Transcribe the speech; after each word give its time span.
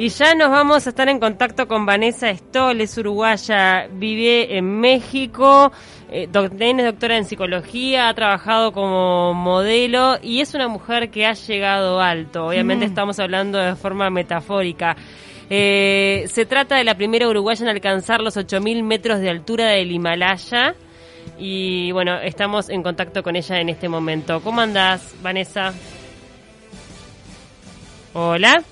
Y 0.00 0.08
ya 0.08 0.34
nos 0.34 0.48
vamos 0.48 0.86
a 0.86 0.88
estar 0.88 1.10
en 1.10 1.20
contacto 1.20 1.68
con 1.68 1.84
Vanessa 1.84 2.34
Stoll, 2.34 2.80
es 2.80 2.96
uruguaya, 2.96 3.86
vive 3.92 4.56
en 4.56 4.80
México, 4.80 5.70
eh, 6.10 6.22
es 6.22 6.32
doctora 6.32 7.18
en 7.18 7.26
psicología, 7.26 8.08
ha 8.08 8.14
trabajado 8.14 8.72
como 8.72 9.34
modelo 9.34 10.16
y 10.22 10.40
es 10.40 10.54
una 10.54 10.68
mujer 10.68 11.10
que 11.10 11.26
ha 11.26 11.34
llegado 11.34 12.00
alto. 12.00 12.46
Obviamente 12.46 12.86
mm. 12.86 12.88
estamos 12.88 13.18
hablando 13.18 13.58
de 13.58 13.76
forma 13.76 14.08
metafórica. 14.08 14.96
Eh, 15.50 16.24
se 16.28 16.46
trata 16.46 16.76
de 16.76 16.84
la 16.84 16.94
primera 16.94 17.28
uruguaya 17.28 17.62
en 17.62 17.68
alcanzar 17.68 18.22
los 18.22 18.38
8.000 18.38 18.82
metros 18.82 19.20
de 19.20 19.28
altura 19.28 19.66
del 19.66 19.92
Himalaya. 19.92 20.76
Y 21.38 21.92
bueno, 21.92 22.16
estamos 22.16 22.70
en 22.70 22.82
contacto 22.82 23.22
con 23.22 23.36
ella 23.36 23.60
en 23.60 23.68
este 23.68 23.90
momento. 23.90 24.40
¿Cómo 24.40 24.62
andás, 24.62 25.14
Vanessa? 25.20 25.74
Hola. 28.14 28.64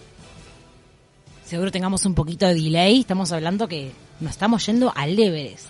Seguro 1.48 1.70
tengamos 1.70 2.05
un 2.05 2.15
poquito 2.15 2.47
de 2.47 2.52
delay. 2.52 3.01
Estamos 3.01 3.33
hablando 3.33 3.66
que 3.66 3.91
nos 4.20 4.33
estamos 4.33 4.66
yendo 4.66 4.93
al 4.95 5.19
Everest. 5.19 5.65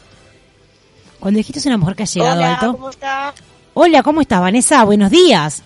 Cuando 1.21 1.39
dijiste 1.39 1.61
es 1.61 1.67
una 1.67 1.77
mujer 1.77 1.95
que 1.95 2.03
ha 2.03 2.07
llegado 2.07 2.37
Hola, 2.37 2.55
alto. 2.55 2.73
¿cómo 2.73 2.91
está? 2.91 3.35
Hola, 3.75 4.03
¿cómo 4.03 4.21
estás, 4.21 4.41
Vanessa? 4.41 4.83
Buenos 4.83 5.09
días. 5.09 5.63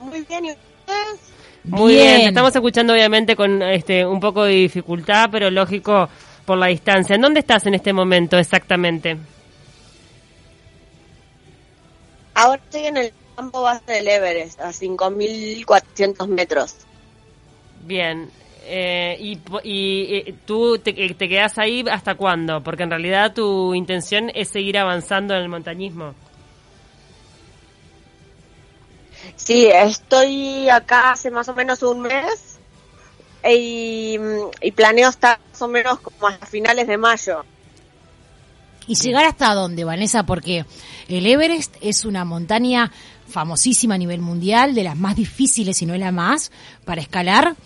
Muy 0.00 0.22
bien, 0.22 0.44
¿y 0.46 0.50
ustedes? 0.52 1.20
Muy 1.64 1.94
bien. 1.96 2.20
Te 2.22 2.28
estamos 2.28 2.56
escuchando 2.56 2.94
obviamente 2.94 3.36
con 3.36 3.60
este 3.60 4.06
un 4.06 4.18
poco 4.18 4.44
de 4.44 4.54
dificultad, 4.54 5.28
pero 5.30 5.50
lógico 5.50 6.08
por 6.46 6.56
la 6.56 6.68
distancia. 6.68 7.14
¿En 7.14 7.20
dónde 7.20 7.40
estás 7.40 7.66
en 7.66 7.74
este 7.74 7.92
momento 7.92 8.38
exactamente? 8.38 9.18
Ahora 12.32 12.58
estoy 12.64 12.86
en 12.86 12.96
el 12.96 13.12
campo 13.36 13.60
base 13.60 13.92
del 13.92 14.08
Everest, 14.08 14.58
a 14.60 14.70
5.400 14.70 16.26
metros. 16.28 16.74
Bien. 17.82 18.30
Eh, 18.64 19.16
y, 19.18 19.38
y, 19.64 20.14
eh, 20.14 20.34
tú 20.46 20.78
te, 20.78 20.92
te 20.92 21.28
quedas 21.28 21.58
ahí 21.58 21.84
hasta 21.90 22.14
cuándo? 22.14 22.62
Porque 22.62 22.84
en 22.84 22.90
realidad 22.90 23.34
tu 23.34 23.74
intención 23.74 24.30
es 24.34 24.48
seguir 24.48 24.78
avanzando 24.78 25.34
en 25.34 25.42
el 25.42 25.48
montañismo. 25.48 26.14
Sí, 29.36 29.66
estoy 29.66 30.68
acá 30.68 31.12
hace 31.12 31.30
más 31.30 31.48
o 31.48 31.54
menos 31.54 31.82
un 31.82 32.02
mes 32.02 32.58
y, 33.44 34.18
planeo 34.74 35.08
estar 35.08 35.38
más 35.50 35.62
o 35.62 35.68
menos 35.68 36.00
como 36.00 36.28
a 36.28 36.32
finales 36.46 36.86
de 36.86 36.96
mayo. 36.96 37.44
¿Y 38.86 38.94
llegar 38.96 39.24
hasta 39.24 39.54
dónde, 39.54 39.84
Vanessa? 39.84 40.24
Porque 40.24 40.64
el 41.08 41.26
Everest 41.26 41.76
es 41.80 42.04
una 42.04 42.24
montaña 42.24 42.90
famosísima 43.28 43.94
a 43.94 43.98
nivel 43.98 44.20
mundial, 44.20 44.74
de 44.74 44.84
las 44.84 44.96
más 44.96 45.16
difíciles, 45.16 45.76
si 45.76 45.86
no 45.86 45.94
es 45.94 46.00
la 46.00 46.12
más, 46.12 46.50
para 46.84 47.00
escalar. 47.00 47.56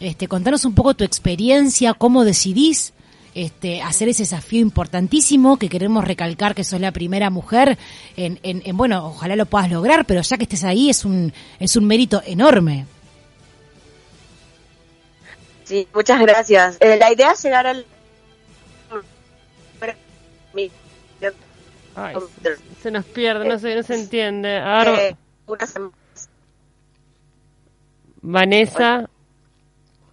Este, 0.00 0.28
contanos 0.28 0.64
un 0.64 0.74
poco 0.74 0.94
tu 0.94 1.04
experiencia, 1.04 1.94
cómo 1.94 2.24
decidís 2.24 2.92
este, 3.34 3.82
hacer 3.82 4.08
ese 4.08 4.22
desafío 4.22 4.60
importantísimo 4.60 5.56
que 5.56 5.68
queremos 5.68 6.04
recalcar 6.04 6.54
que 6.54 6.64
sos 6.64 6.80
la 6.80 6.92
primera 6.92 7.30
mujer 7.30 7.78
en, 8.16 8.38
en, 8.42 8.76
bueno, 8.76 9.06
ojalá 9.06 9.34
lo 9.34 9.46
puedas 9.46 9.70
lograr, 9.70 10.04
pero 10.04 10.20
ya 10.20 10.36
que 10.36 10.44
estés 10.44 10.64
ahí 10.64 10.90
es 10.90 11.04
un, 11.04 11.32
es 11.58 11.76
un 11.76 11.84
mérito 11.84 12.22
enorme. 12.26 12.86
Sí, 15.64 15.88
muchas 15.94 16.20
gracias. 16.20 16.76
Eh, 16.80 16.96
la 16.98 17.12
idea 17.12 17.32
es 17.32 17.42
llegar 17.42 17.66
al... 17.66 17.86
se 22.82 22.90
nos 22.90 23.04
pierde, 23.04 23.48
no 23.48 23.58
se, 23.58 23.74
no 23.74 23.82
se 23.82 23.94
entiende. 23.94 24.58
Ahora... 24.58 25.08
Eh, 25.08 25.16
Vanessa, 28.22 29.10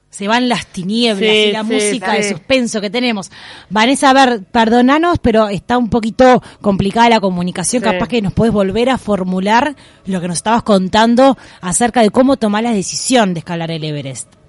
se 0.09 0.27
van 0.27 0.49
las 0.49 0.67
tinieblas 0.67 1.31
y 1.33 1.51
la 1.53 1.63
música 1.63 2.13
de 2.13 2.23
suspenso 2.29 2.81
que 2.81 2.89
tenemos. 2.89 3.31
Vanessa, 3.69 4.09
a 4.09 4.13
ver, 4.13 4.43
perdonanos, 4.43 5.19
pero 5.19 5.47
está 5.47 5.77
un 5.77 5.89
poquito 5.89 6.43
complicada 6.59 7.09
la 7.09 7.21
comunicación. 7.21 7.81
Capaz 7.81 8.09
que 8.09 8.21
nos 8.21 8.33
puedes 8.33 8.53
volver 8.53 8.89
a 8.89 8.97
formular 8.97 9.75
lo 10.05 10.19
que 10.19 10.27
nos 10.27 10.37
estabas 10.37 10.63
contando 10.63 11.37
acerca 11.61 12.01
de 12.01 12.09
cómo 12.09 12.35
tomar 12.35 12.63
la 12.63 12.73
decisión 12.73 13.33
de 13.33 13.39
escalar 13.39 13.71
el 13.71 13.85
Everest. 13.85 14.40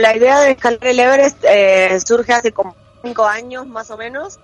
La 0.00 0.16
idea 0.16 0.40
de 0.40 0.52
escalar 0.52 0.78
el 0.82 1.00
Everest 1.00 1.44
eh, 1.44 1.98
surge 2.06 2.32
hace 2.32 2.52
como 2.52 2.74
cinco 3.02 3.24
años 3.24 3.66
más 3.66 3.90
o 3.90 3.96
menos. 3.96 4.38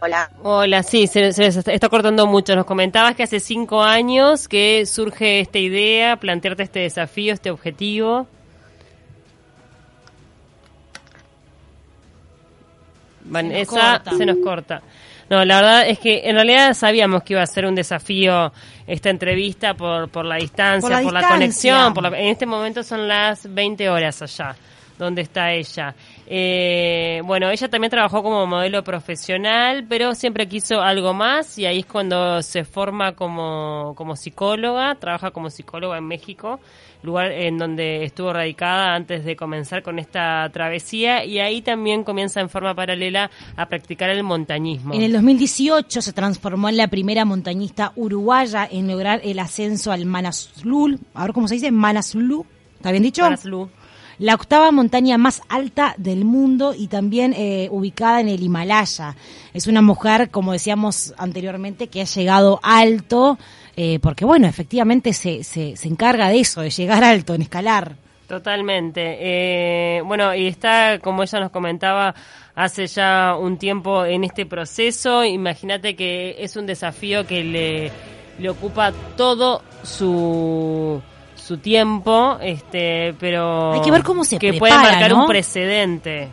Hola. 0.00 0.30
Hola, 0.42 0.82
sí, 0.82 1.06
se, 1.06 1.28
está 1.28 1.88
cortando 1.88 2.26
mucho. 2.26 2.56
Nos 2.56 2.66
comentabas 2.66 3.14
que 3.14 3.22
hace 3.22 3.40
cinco 3.40 3.82
años 3.82 4.48
que 4.48 4.84
surge 4.84 5.40
esta 5.40 5.58
idea, 5.58 6.16
plantearte 6.16 6.64
este 6.64 6.80
desafío, 6.80 7.32
este 7.32 7.50
objetivo. 7.50 8.26
Vanessa, 13.22 14.02
se 14.16 14.26
nos 14.26 14.38
corta. 14.38 14.82
No, 15.28 15.44
la 15.44 15.56
verdad 15.56 15.88
es 15.88 15.98
que 15.98 16.22
en 16.24 16.36
realidad 16.36 16.72
sabíamos 16.74 17.22
que 17.24 17.32
iba 17.32 17.42
a 17.42 17.46
ser 17.46 17.66
un 17.66 17.74
desafío 17.74 18.52
esta 18.86 19.10
entrevista 19.10 19.74
por, 19.74 20.08
por 20.08 20.24
la 20.24 20.36
distancia, 20.36 21.02
por 21.02 21.12
la, 21.12 21.28
conexión. 21.28 21.92
Por 21.94 22.06
en 22.06 22.26
este 22.26 22.46
momento 22.46 22.82
son 22.84 23.08
las 23.08 23.52
20 23.52 23.88
horas 23.88 24.22
allá, 24.22 24.54
donde 24.98 25.22
está 25.22 25.52
ella. 25.52 25.94
Eh, 26.28 27.22
bueno, 27.24 27.50
ella 27.50 27.68
también 27.68 27.90
trabajó 27.90 28.22
como 28.22 28.46
modelo 28.46 28.82
profesional, 28.82 29.86
pero 29.88 30.14
siempre 30.14 30.48
quiso 30.48 30.80
algo 30.82 31.14
más 31.14 31.56
y 31.58 31.66
ahí 31.66 31.80
es 31.80 31.86
cuando 31.86 32.42
se 32.42 32.64
forma 32.64 33.12
como, 33.12 33.94
como 33.96 34.16
psicóloga, 34.16 34.96
trabaja 34.96 35.30
como 35.30 35.50
psicóloga 35.50 35.98
en 35.98 36.08
México, 36.08 36.58
lugar 37.02 37.30
en 37.30 37.58
donde 37.58 38.02
estuvo 38.02 38.32
radicada 38.32 38.96
antes 38.96 39.24
de 39.24 39.36
comenzar 39.36 39.84
con 39.84 40.00
esta 40.00 40.50
travesía 40.52 41.24
y 41.24 41.38
ahí 41.38 41.62
también 41.62 42.02
comienza 42.02 42.40
en 42.40 42.48
forma 42.48 42.74
paralela 42.74 43.30
a 43.56 43.66
practicar 43.66 44.10
el 44.10 44.24
montañismo. 44.24 44.94
En 44.94 45.02
el 45.02 45.12
2018 45.12 46.02
se 46.02 46.12
transformó 46.12 46.68
en 46.68 46.76
la 46.76 46.88
primera 46.88 47.24
montañista 47.24 47.92
uruguaya 47.94 48.68
en 48.68 48.88
lograr 48.88 49.20
el 49.22 49.38
ascenso 49.38 49.92
al 49.92 50.06
Manaslu, 50.06 50.98
ahora 51.14 51.32
cómo 51.32 51.46
se 51.46 51.54
dice, 51.54 51.70
Manaslu, 51.70 52.44
¿está 52.78 52.90
bien 52.90 53.04
dicho? 53.04 53.22
Manaslu 53.22 53.70
la 54.18 54.34
octava 54.34 54.70
montaña 54.72 55.18
más 55.18 55.42
alta 55.48 55.94
del 55.98 56.24
mundo 56.24 56.74
y 56.76 56.88
también 56.88 57.34
eh, 57.36 57.68
ubicada 57.70 58.20
en 58.20 58.28
el 58.28 58.42
Himalaya. 58.42 59.16
Es 59.52 59.66
una 59.66 59.82
mujer, 59.82 60.30
como 60.30 60.52
decíamos 60.52 61.14
anteriormente, 61.18 61.88
que 61.88 62.00
ha 62.00 62.04
llegado 62.04 62.60
alto, 62.62 63.38
eh, 63.76 63.98
porque 64.00 64.24
bueno, 64.24 64.46
efectivamente 64.46 65.12
se, 65.12 65.44
se, 65.44 65.76
se, 65.76 65.88
encarga 65.88 66.28
de 66.28 66.40
eso, 66.40 66.62
de 66.62 66.70
llegar 66.70 67.04
alto, 67.04 67.34
en 67.34 67.42
escalar. 67.42 67.96
Totalmente. 68.26 69.18
Eh, 69.20 70.02
bueno, 70.02 70.34
y 70.34 70.46
está, 70.46 70.98
como 70.98 71.22
ella 71.22 71.40
nos 71.40 71.50
comentaba, 71.50 72.14
hace 72.54 72.86
ya 72.86 73.36
un 73.38 73.56
tiempo 73.56 74.04
en 74.04 74.24
este 74.24 74.46
proceso. 74.46 75.24
Imagínate 75.24 75.94
que 75.94 76.36
es 76.38 76.56
un 76.56 76.66
desafío 76.66 77.26
que 77.26 77.44
le, 77.44 77.92
le 78.38 78.50
ocupa 78.50 78.92
todo 79.16 79.62
su 79.84 81.00
su 81.46 81.58
tiempo, 81.58 82.38
este, 82.42 83.14
pero 83.20 83.74
hay 83.74 83.80
que 83.80 83.92
ver 83.92 84.02
cómo 84.02 84.24
se 84.24 84.36
que 84.38 84.54
puede 84.54 84.74
marcar 84.74 85.14
un 85.14 85.26
precedente. 85.26 86.28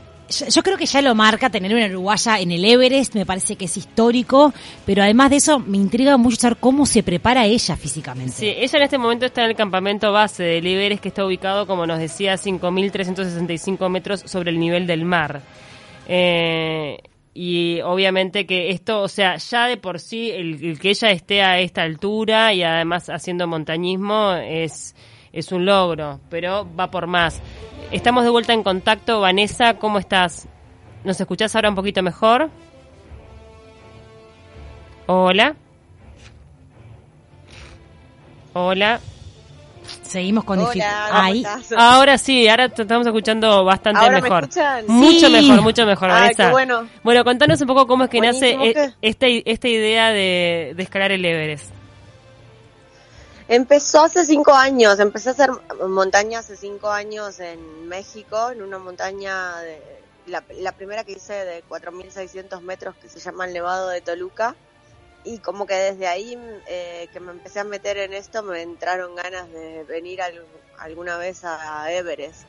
Yo, 0.50 0.63
creo 0.63 0.78
que 0.78 0.88
ya 0.88 1.01
lo 1.03 1.13
marca 1.13 1.51
tener 1.51 1.75
una 1.75 1.85
uruguaya 1.85 2.40
en 2.40 2.51
el 2.51 2.66
Everest, 2.66 3.13
me 3.13 3.24
parece 3.24 3.56
que 3.56 3.66
es 3.66 3.78
histórico, 3.78 4.51
pero 4.84 5.03
además 5.03 5.29
de 5.29 5.35
eso 5.35 5.59
me 5.59 5.78
intriga 5.78 6.18
mucho 6.18 6.38
saber 6.38 6.57
cómo 6.57 6.88
se 6.88 7.03
prepara 7.03 7.45
ella 7.45 7.75
físicamente. 7.75 8.31
Sí, 8.31 8.48
ella 8.48 8.77
en 8.80 8.83
este 8.83 8.98
momento 8.98 9.27
está 9.27 9.44
en 9.44 9.51
el 9.51 9.56
campamento 9.56 10.12
base 10.12 10.42
del 10.42 10.65
Everest 10.65 11.04
que 11.04 11.10
está 11.10 11.24
ubicado, 11.24 11.68
como 11.68 11.86
nos 11.86 12.00
decía, 12.00 12.33
5.365 12.33 13.89
metros 13.89 14.24
sobre 14.25 14.50
el 14.50 14.60
nivel 14.60 14.88
del 14.88 15.06
mar. 15.06 15.42
Eh, 16.07 16.98
y 17.33 17.81
obviamente 17.81 18.45
que 18.45 18.69
esto, 18.69 19.01
o 19.01 19.07
sea, 19.07 19.38
ya 19.38 19.68
de 19.68 19.77
por 19.77 20.00
sí 20.00 20.30
el, 20.30 20.80
que 20.80 20.91
ella 20.91 21.09
esté 21.09 21.41
a 21.41 21.59
esta 21.59 21.81
altura 21.81 22.53
y 22.53 22.62
además 22.63 23.09
haciendo 23.09 23.47
montañismo 23.47 24.33
es, 24.33 24.95
es 25.31 25.51
un 25.51 25.65
logro, 25.65 26.19
pero 26.30 26.68
va 26.75 26.91
por 26.91 27.07
más. 27.07 27.41
Estamos 27.91 28.24
de 28.24 28.30
vuelta 28.30 28.53
en 28.53 28.63
contacto. 28.63 29.19
Vanessa, 29.19 29.75
¿cómo 29.80 29.97
estás? 29.97 30.47
¿Nos 31.03 31.19
escuchás 31.19 31.56
ahora 31.56 31.69
un 31.69 31.75
poquito 31.75 32.03
mejor? 32.03 32.50
Hola. 35.07 35.56
Hola. 38.53 39.00
Seguimos 40.13 40.44
con 40.44 40.60
dificultades. 40.60 41.71
Ahora 41.75 42.19
sí, 42.19 42.48
ahora 42.48 42.69
te 42.69 42.83
estamos 42.83 43.07
escuchando 43.07 43.65
bastante 43.65 44.12
mejor. 44.12 44.48
mucho 44.86 45.27
mejor, 45.31 45.62
mucho 45.63 45.86
mejor, 45.88 46.12
bueno. 46.51 46.88
bueno, 47.01 47.24
contanos 47.24 47.60
un 47.62 47.68
poco 47.68 47.88
cómo 47.88 48.04
es 48.04 48.12
que 48.12 48.21
nace 48.21 48.51
e- 48.51 48.94
esta, 49.01 49.25
esta 49.27 49.68
idea 49.68 50.12
de, 50.12 50.75
escalar 50.77 51.12
el 51.12 51.25
Everest. 51.25 51.71
Empezó 53.48 54.04
hace 54.04 54.24
cinco 54.24 54.54
años, 54.54 55.00
empecé 55.00 55.30
a 55.30 55.31
hacer 55.31 55.50
montaña 55.89 56.39
hace 56.39 56.57
cinco 56.57 56.92
años 56.92 57.39
en 57.39 57.88
México, 57.88 58.51
en 58.51 58.62
una 58.62 58.77
montaña 58.77 59.56
la, 60.27 60.44
la 60.60 60.71
primera 60.74 61.04
que 61.04 61.13
hice 61.13 61.33
de 61.33 61.63
4.600 61.68 62.62
metros 62.62 62.95
que 63.01 63.10
se 63.10 63.19
llama 63.19 63.48
el 63.48 63.54
Nevado 63.54 63.89
de 63.89 64.01
Toluca 64.01 64.56
y 65.25 65.40
como 65.40 65.66
que 65.66 65.75
desde 65.75 66.08
ahí 66.08 66.38
eh, 66.68 67.08
que 67.12 67.20
me 67.20 67.31
empecé 67.31 67.60
a 67.60 67.64
meter 67.64 67.98
en 67.98 68.14
esto 68.14 68.44
me 68.44 68.62
entraron 68.62 69.16
ganas 69.16 69.52
de 69.52 69.84
venir 69.86 70.20
alguna 70.78 71.18
vez 71.18 71.44
a 71.44 71.92
Everest. 71.92 72.48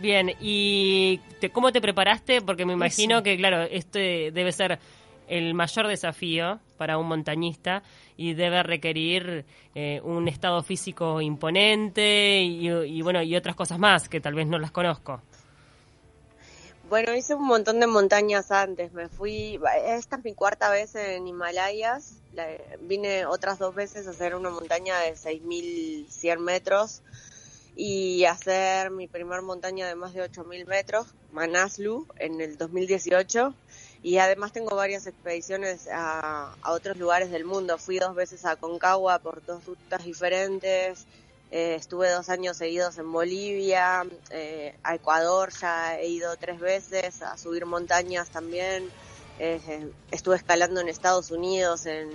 Bien, 0.00 0.30
¿y 0.40 1.20
cómo 1.52 1.72
te 1.72 1.80
preparaste? 1.80 2.40
Porque 2.40 2.64
me 2.64 2.72
imagino 2.72 3.22
que, 3.22 3.36
claro, 3.36 3.62
este 3.62 4.30
debe 4.30 4.52
ser 4.52 4.78
el 5.26 5.54
mayor 5.54 5.88
desafío 5.88 6.60
para 6.76 6.98
un 6.98 7.08
montañista 7.08 7.82
y 8.16 8.34
debe 8.34 8.62
requerir 8.62 9.44
eh, 9.74 10.00
un 10.04 10.28
estado 10.28 10.62
físico 10.62 11.20
imponente 11.20 12.40
y, 12.42 12.68
y, 12.68 13.02
bueno 13.02 13.22
y 13.22 13.36
otras 13.36 13.56
cosas 13.56 13.78
más 13.78 14.08
que 14.08 14.20
tal 14.20 14.34
vez 14.34 14.46
no 14.46 14.58
las 14.58 14.70
conozco. 14.70 15.20
Bueno, 16.88 17.14
hice 17.14 17.34
un 17.34 17.44
montón 17.44 17.80
de 17.80 17.86
montañas 17.86 18.50
antes. 18.50 18.94
Me 18.94 19.10
fui, 19.10 19.60
esta 19.84 20.16
es 20.16 20.24
mi 20.24 20.32
cuarta 20.32 20.70
vez 20.70 20.94
en 20.94 21.28
Himalayas. 21.28 22.14
vine 22.80 23.26
otras 23.26 23.58
dos 23.58 23.74
veces 23.74 24.06
a 24.06 24.10
hacer 24.10 24.34
una 24.34 24.48
montaña 24.48 24.98
de 25.00 25.12
6.100 25.14 26.38
metros 26.38 27.02
y 27.76 28.24
hacer 28.24 28.90
mi 28.90 29.06
primer 29.06 29.42
montaña 29.42 29.86
de 29.86 29.96
más 29.96 30.14
de 30.14 30.22
8.000 30.22 30.66
metros, 30.66 31.08
Manaslu, 31.30 32.06
en 32.16 32.40
el 32.40 32.56
2018. 32.56 33.54
Y 34.02 34.16
además 34.16 34.52
tengo 34.52 34.74
varias 34.74 35.06
expediciones 35.06 35.88
a, 35.92 36.54
a 36.62 36.72
otros 36.72 36.96
lugares 36.96 37.30
del 37.30 37.44
mundo. 37.44 37.76
Fui 37.76 37.98
dos 37.98 38.14
veces 38.14 38.46
a 38.46 38.56
Concagua 38.56 39.18
por 39.18 39.44
dos 39.44 39.62
rutas 39.66 40.04
diferentes. 40.04 41.06
Eh, 41.50 41.76
estuve 41.76 42.10
dos 42.10 42.28
años 42.28 42.58
seguidos 42.58 42.98
en 42.98 43.10
Bolivia, 43.10 44.04
eh, 44.30 44.74
a 44.82 44.94
Ecuador 44.94 45.50
ya 45.58 45.96
he 45.98 46.08
ido 46.08 46.36
tres 46.36 46.60
veces, 46.60 47.22
a 47.22 47.38
subir 47.38 47.64
montañas 47.64 48.28
también. 48.28 48.90
Eh, 49.40 49.88
estuve 50.10 50.34
escalando 50.34 50.80
en 50.80 50.88
Estados 50.88 51.30
Unidos 51.30 51.86
en 51.86 52.08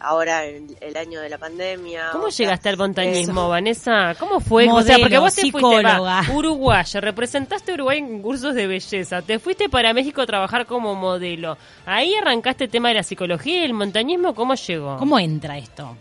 ahora 0.00 0.46
en 0.46 0.74
el 0.80 0.96
año 0.96 1.20
de 1.20 1.28
la 1.28 1.36
pandemia. 1.36 2.08
¿Cómo 2.10 2.28
llegaste 2.28 2.70
al 2.70 2.78
montañismo, 2.78 3.50
Vanessa? 3.50 4.16
¿Cómo 4.18 4.40
fue? 4.40 4.66
o 4.66 4.80
sea, 4.80 4.98
porque 4.98 5.18
vos 5.18 5.34
te 5.34 5.50
fuiste 5.50 5.82
va, 5.82 6.22
uruguaya, 6.32 7.02
representaste 7.02 7.74
Uruguay 7.74 7.98
en 7.98 8.22
cursos 8.22 8.54
de 8.54 8.66
belleza, 8.66 9.20
te 9.20 9.38
fuiste 9.38 9.68
para 9.68 9.92
México 9.92 10.22
a 10.22 10.26
trabajar 10.26 10.64
como 10.64 10.94
modelo. 10.94 11.58
Ahí 11.84 12.14
arrancaste 12.14 12.64
el 12.64 12.70
tema 12.70 12.88
de 12.88 12.94
la 12.94 13.02
psicología 13.02 13.60
y 13.60 13.64
el 13.64 13.74
montañismo, 13.74 14.34
¿cómo 14.34 14.54
llegó? 14.54 14.96
¿Cómo 14.96 15.18
entra 15.18 15.58
esto? 15.58 15.96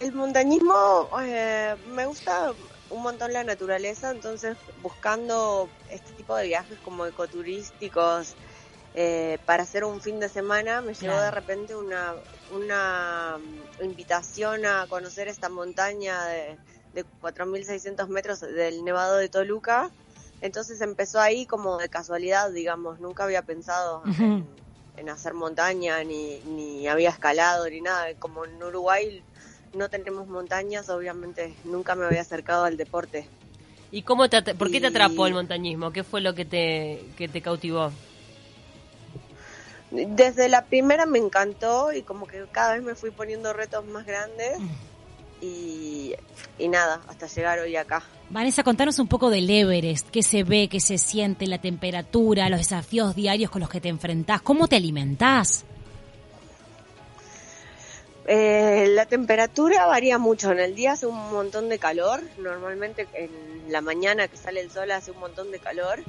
El 0.00 0.12
montañismo 0.12 1.08
eh, 1.22 1.76
me 1.88 2.06
gusta 2.06 2.52
un 2.90 3.02
montón 3.02 3.32
la 3.32 3.44
naturaleza, 3.44 4.10
entonces 4.10 4.56
buscando 4.82 5.68
este 5.90 6.12
tipo 6.12 6.36
de 6.36 6.46
viajes 6.46 6.78
como 6.84 7.06
ecoturísticos 7.06 8.34
eh, 8.94 9.38
para 9.44 9.64
hacer 9.64 9.84
un 9.84 10.00
fin 10.00 10.20
de 10.20 10.28
semana, 10.28 10.80
me 10.80 10.94
llegó 10.94 11.20
de 11.20 11.30
repente 11.30 11.74
una, 11.74 12.14
una 12.52 13.38
invitación 13.82 14.64
a 14.66 14.86
conocer 14.88 15.26
esta 15.26 15.48
montaña 15.48 16.24
de, 16.26 16.56
de 16.94 17.04
4.600 17.20 18.06
metros 18.08 18.40
del 18.40 18.84
Nevado 18.84 19.16
de 19.16 19.28
Toluca. 19.28 19.90
Entonces 20.40 20.80
empezó 20.80 21.20
ahí 21.20 21.46
como 21.46 21.78
de 21.78 21.88
casualidad, 21.88 22.52
digamos, 22.52 23.00
nunca 23.00 23.24
había 23.24 23.42
pensado 23.42 24.02
en, 24.06 24.46
en, 24.96 25.08
hacer 25.08 25.34
montaña, 25.34 26.04
ni, 26.04 26.38
ni 26.40 26.86
había 26.86 27.08
escalado, 27.08 27.68
ni 27.68 27.80
nada. 27.80 28.14
Como 28.18 28.44
en 28.44 28.62
Uruguay 28.62 29.24
no 29.74 29.88
tenemos 29.88 30.28
montañas, 30.28 30.88
obviamente 30.88 31.54
nunca 31.64 31.94
me 31.94 32.06
había 32.06 32.20
acercado 32.20 32.64
al 32.64 32.76
deporte. 32.76 33.26
¿Y 33.90 34.02
cómo 34.02 34.28
te, 34.28 34.54
por 34.54 34.70
qué 34.70 34.80
te 34.80 34.88
atrapó 34.88 35.26
el 35.26 35.34
montañismo? 35.34 35.92
¿Qué 35.92 36.02
fue 36.02 36.20
lo 36.20 36.34
que 36.34 36.44
te, 36.44 37.04
que 37.16 37.28
te 37.28 37.40
cautivó? 37.40 37.92
Desde 39.90 40.48
la 40.48 40.64
primera 40.64 41.06
me 41.06 41.18
encantó 41.18 41.92
y 41.92 42.02
como 42.02 42.26
que 42.26 42.44
cada 42.50 42.74
vez 42.74 42.82
me 42.82 42.96
fui 42.96 43.12
poniendo 43.12 43.52
retos 43.52 43.86
más 43.86 44.04
grandes 44.04 44.58
y, 45.40 46.14
y 46.58 46.68
nada, 46.68 47.00
hasta 47.06 47.28
llegar 47.28 47.60
hoy 47.60 47.76
acá. 47.76 48.02
Vanessa, 48.30 48.64
contanos 48.64 48.98
un 48.98 49.06
poco 49.06 49.30
del 49.30 49.48
Everest, 49.48 50.08
qué 50.08 50.22
se 50.22 50.42
ve, 50.42 50.68
qué 50.68 50.80
se 50.80 50.98
siente, 50.98 51.46
la 51.46 51.58
temperatura, 51.58 52.48
los 52.48 52.58
desafíos 52.58 53.14
diarios 53.14 53.50
con 53.50 53.60
los 53.60 53.70
que 53.70 53.80
te 53.80 53.90
enfrentás, 53.90 54.42
cómo 54.42 54.66
te 54.66 54.74
alimentás. 54.76 55.64
Eh, 58.26 58.86
la 58.90 59.06
temperatura 59.06 59.86
varía 59.86 60.18
mucho. 60.18 60.52
En 60.52 60.60
el 60.60 60.74
día 60.74 60.92
hace 60.92 61.06
un 61.06 61.32
montón 61.32 61.68
de 61.68 61.78
calor. 61.78 62.22
Normalmente 62.38 63.06
en 63.14 63.30
la 63.68 63.80
mañana 63.80 64.28
que 64.28 64.36
sale 64.36 64.60
el 64.60 64.70
sol 64.70 64.90
hace 64.90 65.10
un 65.10 65.20
montón 65.20 65.50
de 65.50 65.58
calor. 65.58 66.02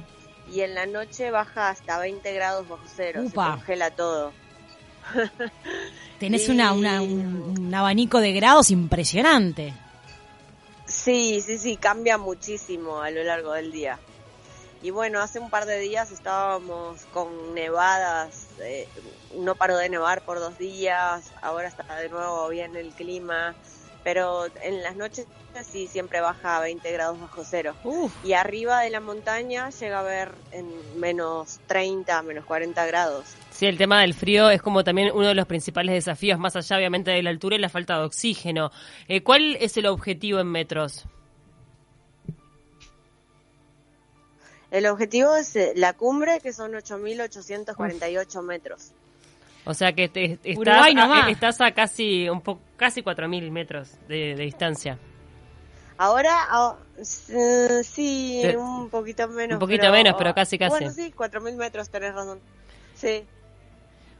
Y 0.52 0.60
en 0.60 0.74
la 0.74 0.86
noche 0.86 1.30
baja 1.30 1.70
hasta 1.70 1.98
20 1.98 2.32
grados 2.32 2.68
bajo 2.68 2.84
cero. 2.94 3.22
Se 3.26 3.34
congela 3.34 3.90
todo. 3.90 4.32
Tenés 6.18 6.48
una, 6.48 6.72
un, 6.72 7.72
abanico 7.74 8.20
de 8.20 8.32
grados 8.32 8.70
impresionante. 8.70 9.74
Sí, 10.86 11.40
sí, 11.44 11.58
sí, 11.58 11.76
cambia 11.76 12.16
muchísimo 12.16 13.00
a 13.00 13.10
lo 13.10 13.22
largo 13.24 13.52
del 13.52 13.72
día. 13.72 13.98
Y 14.86 14.92
bueno, 14.92 15.20
hace 15.20 15.40
un 15.40 15.50
par 15.50 15.66
de 15.66 15.80
días 15.80 16.12
estábamos 16.12 17.06
con 17.12 17.54
nevadas 17.54 18.46
eh, 18.60 18.86
no 19.34 19.56
paró 19.56 19.76
de 19.76 19.88
nevar 19.88 20.22
por 20.22 20.38
dos 20.38 20.56
días, 20.58 21.32
ahora 21.42 21.66
está 21.66 21.96
de 21.96 22.08
nuevo 22.08 22.48
bien 22.48 22.76
el 22.76 22.90
clima, 22.92 23.56
pero 24.04 24.46
en 24.62 24.84
las 24.84 24.94
noches 24.94 25.26
sí 25.68 25.88
siempre 25.88 26.20
baja 26.20 26.58
a 26.58 26.60
20 26.60 26.92
grados 26.92 27.20
bajo 27.20 27.42
cero. 27.44 27.74
Y 28.22 28.34
arriba 28.34 28.82
de 28.82 28.90
la 28.90 29.00
montaña 29.00 29.70
llega 29.70 29.98
a 29.98 30.02
ver 30.04 30.30
en 30.52 30.70
menos 31.00 31.58
30, 31.66 32.22
menos 32.22 32.44
40 32.44 32.86
grados. 32.86 33.24
Sí, 33.50 33.66
el 33.66 33.78
tema 33.78 34.02
del 34.02 34.14
frío 34.14 34.50
es 34.50 34.62
como 34.62 34.84
también 34.84 35.10
uno 35.12 35.26
de 35.26 35.34
los 35.34 35.46
principales 35.46 35.96
desafíos, 35.96 36.38
más 36.38 36.54
allá 36.54 36.76
obviamente 36.76 37.10
de 37.10 37.24
la 37.24 37.30
altura 37.30 37.56
y 37.56 37.58
la 37.58 37.70
falta 37.70 37.98
de 37.98 38.04
oxígeno. 38.04 38.70
Eh, 39.08 39.24
¿Cuál 39.24 39.56
es 39.56 39.76
el 39.78 39.86
objetivo 39.86 40.38
en 40.38 40.46
metros? 40.46 41.06
El 44.70 44.86
objetivo 44.86 45.36
es 45.36 45.54
eh, 45.56 45.72
la 45.76 45.92
cumbre, 45.92 46.40
que 46.40 46.52
son 46.52 46.72
8.848 46.72 48.42
metros. 48.42 48.92
O 49.64 49.74
sea 49.74 49.92
que 49.92 50.08
te, 50.08 50.38
estás, 50.44 50.86
a, 50.94 51.30
estás 51.30 51.60
a 51.60 51.72
casi 51.72 52.28
un 52.28 52.40
poco 52.40 52.60
casi 52.76 53.02
4000 53.02 53.50
metros 53.50 53.90
de, 54.08 54.34
distancia. 54.36 54.98
Ahora 55.98 56.76
sí, 57.02 58.42
un 58.56 58.88
poquito 58.90 59.26
menos. 59.28 59.56
Un 59.56 59.60
poquito 59.60 59.90
menos, 59.90 60.14
pero 60.16 60.34
casi 60.34 60.58
casi. 60.58 60.70
Bueno, 60.70 60.90
sí, 60.90 61.10
4000 61.10 61.56
metros, 61.56 61.88
tenés 61.88 62.14
razón. 62.14 62.38
Sí. 62.94 63.24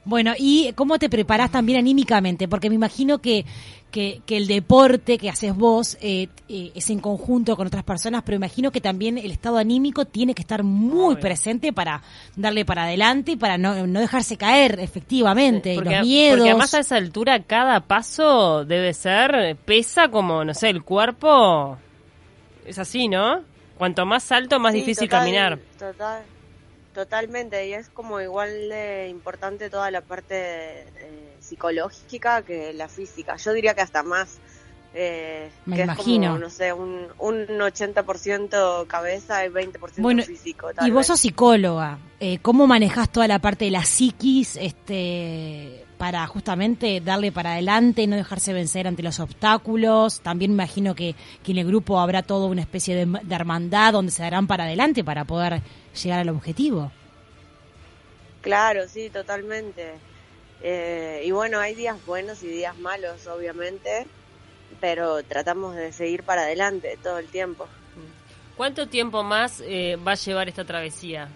Bueno, 0.07 0.35
¿y 0.39 0.73
cómo 0.75 1.01
te 1.01 1.11
preparas 1.11 1.51
también 1.51 1.81
anímicamente? 1.81 2.47
Porque 2.47 2.69
me 2.69 2.77
imagino 2.77 3.19
que, 3.19 3.45
que, 3.91 4.23
el 4.29 4.47
deporte 4.47 5.19
que 5.19 5.29
haces 5.29 5.53
vos 5.53 5.99
eh, 6.01 6.29
eh, 6.49 6.71
es 6.77 6.91
en 6.91 7.01
conjunto 7.01 7.57
con 7.57 7.67
otras 7.67 7.83
personas, 7.83 8.23
pero 8.25 8.37
imagino 8.37 8.71
que 8.71 8.81
también 8.81 9.19
el 9.19 9.33
estado 9.33 9.59
anímico 9.59 10.05
tiene 10.05 10.33
que 10.33 10.43
estar 10.43 10.63
muy 10.63 11.17
presente 11.17 11.73
para 11.73 12.03
darle 12.37 12.65
para 12.65 12.85
adelante 12.85 13.33
y 13.33 13.37
para 13.37 13.59
no, 13.59 13.75
dejarse 13.75 14.37
caer 14.37 14.79
efectivamente. 14.79 15.75
porque, 15.75 15.97
los 15.97 16.07
miedos. 16.07 16.39
Porque 16.39 16.51
además 16.51 16.75
a 16.75 16.79
esa 16.79 16.97
altura 16.97 17.43
cada 17.43 17.81
paso 17.81 18.65
debe 18.65 18.95
ser, 18.95 19.57
pesa 19.65 20.09
como, 20.09 20.45
no 20.45 20.55
sé, 20.55 20.71
el 20.71 20.85
cuerpo. 20.85 21.79
Es 22.65 22.79
así, 22.79 23.09
¿no? 23.09 23.41
Cuanto 23.77 24.07
más 24.07 24.31
alto, 24.31 24.61
más 24.61 24.73
difícil 24.73 25.09
caminar. 25.09 25.59
Total. 25.77 26.23
Totalmente, 26.97 27.69
y 27.69 27.75
es 27.75 27.91
como 27.91 28.23
igual 28.23 28.71
de 28.71 29.09
importante 29.11 29.69
toda 29.69 29.91
la 29.91 30.01
parte 30.01 30.87
psicológica 31.41 32.41
que 32.41 32.73
la 32.73 32.89
física. 32.89 33.37
Yo 33.37 33.53
diría 33.53 33.75
que 33.75 33.83
hasta 33.83 34.03
más. 34.03 34.39
Eh, 34.95 35.51
Me 35.67 35.79
imagino. 35.83 36.39
no 36.39 36.49
sé, 36.49 36.73
un, 36.73 37.09
un 37.19 37.47
80% 37.49 38.87
cabeza 38.87 39.45
y 39.45 39.51
20% 39.51 39.79
bueno, 39.99 40.23
físico. 40.23 40.71
y 40.87 40.91
vos 40.91 41.07
sos 41.07 41.21
psicóloga. 41.21 41.99
Eh, 42.19 42.39
¿Cómo 42.41 42.67
manejas 42.67 43.13
toda 43.13 43.29
la 43.29 43.41
parte 43.41 43.67
de 43.67 43.73
la 43.73 43.85
psiquis 43.85 44.57
este, 44.57 45.85
para 45.99 46.27
justamente 46.27 47.01
darle 47.01 47.33
para 47.33 47.53
adelante, 47.53 48.07
no 48.07 48.17
dejarse 48.17 48.53
vencer 48.53 48.87
ante 48.87 49.03
los 49.03 49.21
obstáculos? 49.21 50.21
También 50.21 50.53
imagino 50.53 50.95
que, 50.95 51.15
que 51.43 51.53
en 51.53 51.59
el 51.59 51.67
grupo 51.67 52.01
habrá 52.01 52.23
toda 52.23 52.47
una 52.47 52.61
especie 52.61 52.95
de, 52.95 53.21
de 53.23 53.35
hermandad 53.35 53.93
donde 53.93 54.13
se 54.13 54.23
darán 54.23 54.47
para 54.47 54.65
adelante 54.65 55.03
para 55.03 55.25
poder 55.25 55.63
llegar 56.03 56.21
al 56.21 56.29
objetivo. 56.29 56.93
Claro, 58.43 58.87
sí, 58.89 59.11
totalmente. 59.11 59.95
Eh, 60.63 61.23
y 61.25 61.31
bueno, 61.33 61.59
hay 61.59 61.75
días 61.75 62.05
buenos 62.07 62.43
y 62.43 62.49
días 62.49 62.77
malos, 62.79 63.27
obviamente, 63.27 64.07
pero 64.81 65.23
tratamos 65.23 65.75
de 65.75 65.93
seguir 65.93 66.23
para 66.23 66.43
adelante 66.43 66.99
todo 67.03 67.19
el 67.19 67.27
tiempo. 67.29 67.67
¿Cuánto 68.57 68.89
tiempo 68.89 69.23
más 69.23 69.63
eh, 69.67 69.97
va 69.97 70.13
a 70.13 70.15
llevar 70.15 70.49
esta 70.49 70.65
travesía? 70.65 71.29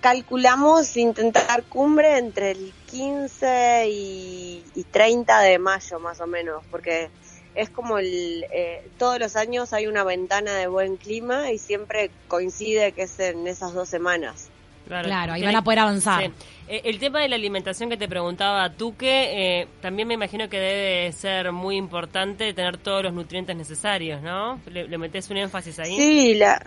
Calculamos 0.00 0.96
intentar 0.96 1.62
cumbre 1.64 2.18
entre 2.18 2.52
el 2.52 2.72
15 2.90 3.88
y, 3.88 4.64
y 4.74 4.84
30 4.84 5.40
de 5.40 5.58
mayo, 5.58 6.00
más 6.00 6.20
o 6.20 6.26
menos, 6.26 6.62
porque 6.70 7.10
es 7.54 7.70
como 7.70 7.98
el, 7.98 8.46
eh, 8.52 8.88
todos 8.98 9.18
los 9.18 9.36
años 9.36 9.72
hay 9.72 9.86
una 9.86 10.04
ventana 10.04 10.54
de 10.54 10.66
buen 10.66 10.96
clima 10.96 11.50
y 11.50 11.58
siempre 11.58 12.10
coincide 12.28 12.92
que 12.92 13.02
es 13.02 13.18
en 13.20 13.46
esas 13.46 13.74
dos 13.74 13.88
semanas. 13.88 14.50
Claro, 14.86 15.32
ahí 15.32 15.42
van 15.42 15.54
a 15.54 15.62
poder 15.62 15.80
avanzar. 15.80 16.24
Eh, 16.66 16.82
el 16.84 16.98
tema 16.98 17.20
de 17.20 17.28
la 17.28 17.36
alimentación 17.36 17.88
que 17.90 17.96
te 17.96 18.08
preguntaba 18.08 18.70
Tuque, 18.70 19.60
eh, 19.60 19.68
también 19.80 20.08
me 20.08 20.14
imagino 20.14 20.48
que 20.48 20.58
debe 20.58 21.12
ser 21.12 21.52
muy 21.52 21.76
importante 21.76 22.52
tener 22.54 22.76
todos 22.76 23.04
los 23.04 23.12
nutrientes 23.12 23.54
necesarios, 23.54 24.20
¿no? 24.20 24.58
¿Le, 24.66 24.88
le 24.88 24.98
metes 24.98 25.30
un 25.30 25.36
énfasis 25.36 25.78
ahí? 25.78 25.94
Sí, 25.94 26.34
la, 26.34 26.60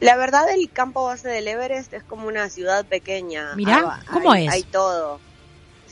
la 0.00 0.16
verdad 0.16 0.48
el 0.50 0.70
campo 0.70 1.04
base 1.04 1.28
del 1.28 1.48
Everest 1.48 1.92
es 1.94 2.02
como 2.04 2.28
una 2.28 2.50
ciudad 2.50 2.84
pequeña. 2.86 3.54
Mira, 3.56 4.02
¿cómo 4.12 4.34
es? 4.34 4.50
Hay 4.50 4.62
todo. 4.64 5.20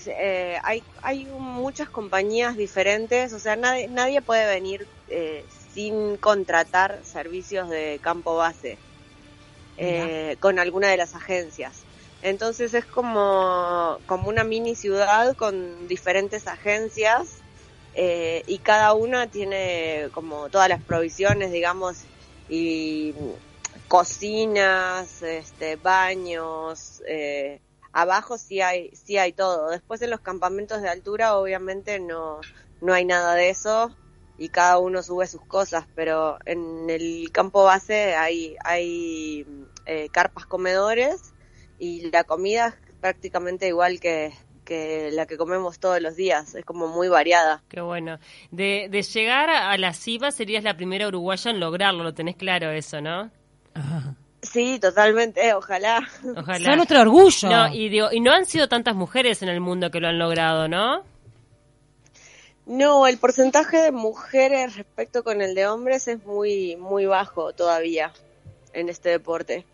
Eh, 0.06 0.58
hay, 0.64 0.82
hay 1.02 1.24
muchas 1.26 1.88
compañías 1.88 2.56
diferentes, 2.56 3.32
o 3.32 3.38
sea, 3.38 3.56
nadie, 3.56 3.88
nadie 3.88 4.20
puede 4.20 4.46
venir 4.46 4.86
eh, 5.08 5.44
sin 5.72 6.16
contratar 6.16 7.00
servicios 7.04 7.70
de 7.70 8.00
campo 8.02 8.36
base 8.36 8.78
eh, 9.76 10.36
con 10.40 10.58
alguna 10.58 10.88
de 10.88 10.96
las 10.96 11.14
agencias. 11.14 11.84
Entonces 12.22 12.74
es 12.74 12.86
como, 12.86 13.98
como 14.06 14.28
una 14.28 14.44
mini 14.44 14.74
ciudad 14.74 15.36
con 15.36 15.88
diferentes 15.88 16.46
agencias 16.46 17.38
y 17.96 18.58
cada 18.58 18.92
una 18.94 19.28
tiene 19.28 20.08
como 20.12 20.48
todas 20.48 20.68
las 20.68 20.82
provisiones, 20.82 21.52
digamos, 21.52 21.98
y 22.48 23.14
cocinas, 23.94 25.22
este, 25.22 25.76
baños, 25.76 27.00
eh, 27.06 27.60
abajo 27.92 28.38
sí 28.38 28.60
hay, 28.60 28.90
sí 28.96 29.18
hay 29.18 29.32
todo. 29.32 29.70
Después 29.70 30.02
en 30.02 30.10
los 30.10 30.18
campamentos 30.18 30.82
de 30.82 30.88
altura 30.88 31.36
obviamente 31.36 32.00
no, 32.00 32.40
no 32.80 32.92
hay 32.92 33.04
nada 33.04 33.36
de 33.36 33.50
eso 33.50 33.94
y 34.36 34.48
cada 34.48 34.78
uno 34.78 35.00
sube 35.00 35.28
sus 35.28 35.42
cosas, 35.42 35.86
pero 35.94 36.38
en 36.44 36.90
el 36.90 37.30
campo 37.30 37.62
base 37.62 38.16
hay, 38.16 38.56
hay 38.64 39.46
eh, 39.86 40.08
carpas 40.10 40.44
comedores 40.46 41.32
y 41.78 42.10
la 42.10 42.24
comida 42.24 42.76
es 42.88 42.94
prácticamente 43.00 43.68
igual 43.68 44.00
que, 44.00 44.32
que 44.64 45.10
la 45.12 45.26
que 45.26 45.36
comemos 45.36 45.78
todos 45.78 46.00
los 46.02 46.16
días, 46.16 46.56
es 46.56 46.64
como 46.64 46.88
muy 46.88 47.06
variada. 47.06 47.62
Qué 47.68 47.80
bueno. 47.80 48.18
De, 48.50 48.88
de 48.90 49.02
llegar 49.02 49.50
a 49.50 49.78
la 49.78 49.92
cima 49.92 50.32
serías 50.32 50.64
la 50.64 50.76
primera 50.76 51.06
uruguaya 51.06 51.52
en 51.52 51.60
lograrlo, 51.60 52.02
lo 52.02 52.12
tenés 52.12 52.34
claro 52.34 52.72
eso, 52.72 53.00
¿no? 53.00 53.30
Sí, 54.42 54.78
totalmente, 54.78 55.54
ojalá. 55.54 56.06
ojalá. 56.36 56.64
Son 56.64 56.76
nuestro 56.76 57.00
orgullo. 57.00 57.48
No, 57.48 57.74
y, 57.74 57.98
y 58.12 58.20
no 58.20 58.32
han 58.32 58.46
sido 58.46 58.68
tantas 58.68 58.94
mujeres 58.94 59.42
en 59.42 59.48
el 59.48 59.60
mundo 59.60 59.90
que 59.90 60.00
lo 60.00 60.08
han 60.08 60.18
logrado, 60.18 60.68
¿no? 60.68 61.02
No, 62.66 63.06
el 63.06 63.18
porcentaje 63.18 63.78
de 63.78 63.92
mujeres 63.92 64.76
respecto 64.76 65.22
con 65.22 65.42
el 65.42 65.54
de 65.54 65.66
hombres 65.66 66.08
es 66.08 66.24
muy 66.24 66.76
muy 66.76 67.04
bajo 67.04 67.52
todavía 67.52 68.12
en 68.72 68.88
este 68.88 69.10
deporte. 69.10 69.66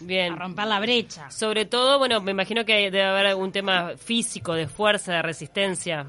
Bien. 0.00 0.32
A 0.32 0.36
romper 0.36 0.66
la 0.66 0.80
brecha. 0.80 1.30
Sobre 1.30 1.64
todo, 1.64 1.98
bueno, 1.98 2.20
me 2.20 2.30
imagino 2.30 2.64
que 2.64 2.90
debe 2.90 3.04
haber 3.04 3.26
algún 3.26 3.52
tema 3.52 3.96
físico, 3.96 4.54
de 4.54 4.68
fuerza, 4.68 5.14
de 5.14 5.22
resistencia. 5.22 6.06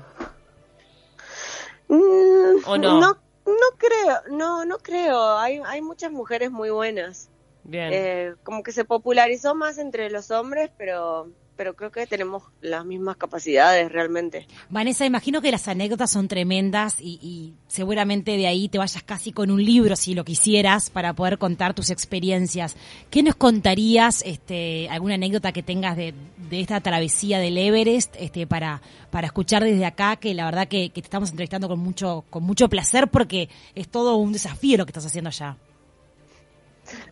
Mm, 1.87 2.65
¿O 2.65 2.77
no? 2.77 2.99
No 2.99 3.28
no 3.49 3.77
creo, 3.77 4.37
no, 4.37 4.65
no 4.65 4.77
creo. 4.77 5.37
Hay, 5.37 5.61
hay 5.65 5.81
muchas 5.81 6.11
mujeres 6.11 6.51
muy 6.51 6.69
buenas. 6.69 7.29
Bien. 7.63 7.89
Eh, 7.93 8.35
como 8.43 8.63
que 8.63 8.71
se 8.71 8.85
popularizó 8.85 9.53
más 9.55 9.77
entre 9.77 10.09
los 10.09 10.31
hombres, 10.31 10.71
pero 10.77 11.29
pero 11.59 11.75
creo 11.75 11.91
que 11.91 12.07
tenemos 12.07 12.43
las 12.61 12.85
mismas 12.85 13.17
capacidades 13.17 13.91
realmente. 13.91 14.47
Vanessa, 14.69 15.05
imagino 15.05 15.41
que 15.41 15.51
las 15.51 15.67
anécdotas 15.67 16.09
son 16.09 16.29
tremendas 16.29 16.95
y, 17.01 17.53
seguramente 17.67 18.37
de 18.37 18.47
ahí 18.47 18.69
te 18.69 18.77
vayas 18.77 19.03
casi 19.03 19.33
con 19.33 19.51
un 19.51 19.61
libro 19.61 19.97
si 19.97 20.13
lo 20.13 20.23
quisieras 20.23 20.89
para 20.89 21.11
poder 21.11 21.37
contar 21.37 21.73
tus 21.73 21.89
experiencias. 21.89 22.77
¿Qué 23.09 23.23
nos 23.23 23.35
contarías, 23.35 24.23
este, 24.25 24.87
alguna 24.89 25.15
anécdota 25.15 25.51
que 25.51 25.61
tengas 25.61 25.97
de, 25.97 26.13
esta 26.51 26.79
travesía 26.81 27.39
del 27.39 27.57
Everest, 27.57 28.15
este, 28.17 28.47
para, 28.47 28.81
para 29.11 29.27
escuchar 29.27 29.63
desde 29.63 29.85
acá, 29.85 30.15
que 30.15 30.33
la 30.33 30.45
verdad 30.45 30.67
que, 30.67 30.89
que 30.89 31.01
te 31.01 31.07
estamos 31.07 31.29
entrevistando 31.29 31.67
con 31.67 31.79
mucho, 31.79 32.25
con 32.29 32.43
mucho 32.43 32.69
placer 32.69 33.07
porque 33.09 33.49
es 33.75 33.87
todo 33.89 34.15
un 34.15 34.33
desafío 34.33 34.77
lo 34.77 34.85
que 34.85 34.91
estás 34.91 35.05
haciendo 35.05 35.29
allá. 35.29 35.57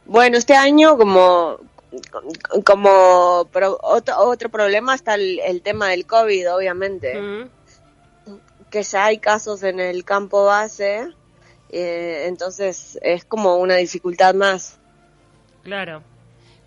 Bueno, 0.05 0.37
este 0.37 0.55
año 0.55 0.97
como 0.97 1.59
como 2.63 2.89
otro, 3.51 3.77
otro 3.81 4.49
problema 4.49 4.95
está 4.95 5.15
el, 5.15 5.61
tema 5.63 5.89
del 5.89 6.05
COVID, 6.05 6.53
obviamente. 6.53 7.47
Que 8.69 8.83
ya 8.83 9.05
hay 9.05 9.19
casos 9.19 9.63
en 9.63 9.79
el 9.79 10.03
campo 10.03 10.45
base, 10.45 11.07
eh, 11.69 12.25
entonces 12.27 12.99
es 13.01 13.23
como 13.23 13.57
una 13.57 13.75
dificultad 13.75 14.35
más. 14.35 14.77
Claro. 15.63 16.03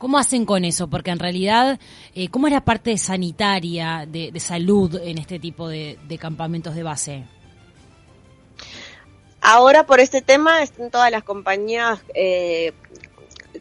¿Cómo 0.01 0.17
hacen 0.17 0.47
con 0.47 0.65
eso? 0.65 0.89
Porque 0.89 1.11
en 1.11 1.19
realidad, 1.19 1.79
eh, 2.15 2.29
¿cómo 2.29 2.47
es 2.47 2.55
la 2.55 2.65
parte 2.65 2.97
sanitaria, 2.97 4.07
de, 4.09 4.33
salud 4.41 4.99
en 5.05 5.19
este 5.19 5.39
tipo 5.39 5.69
de, 5.69 5.99
campamentos 6.19 6.75
de 6.75 6.83
base? 6.83 7.25
Ahora 9.43 9.85
por 9.85 10.01
este 10.01 10.23
tema 10.23 10.63
están 10.63 10.91
todas 10.91 11.11
las 11.11 11.23
compañías 11.23 12.01
eh, 12.15 12.73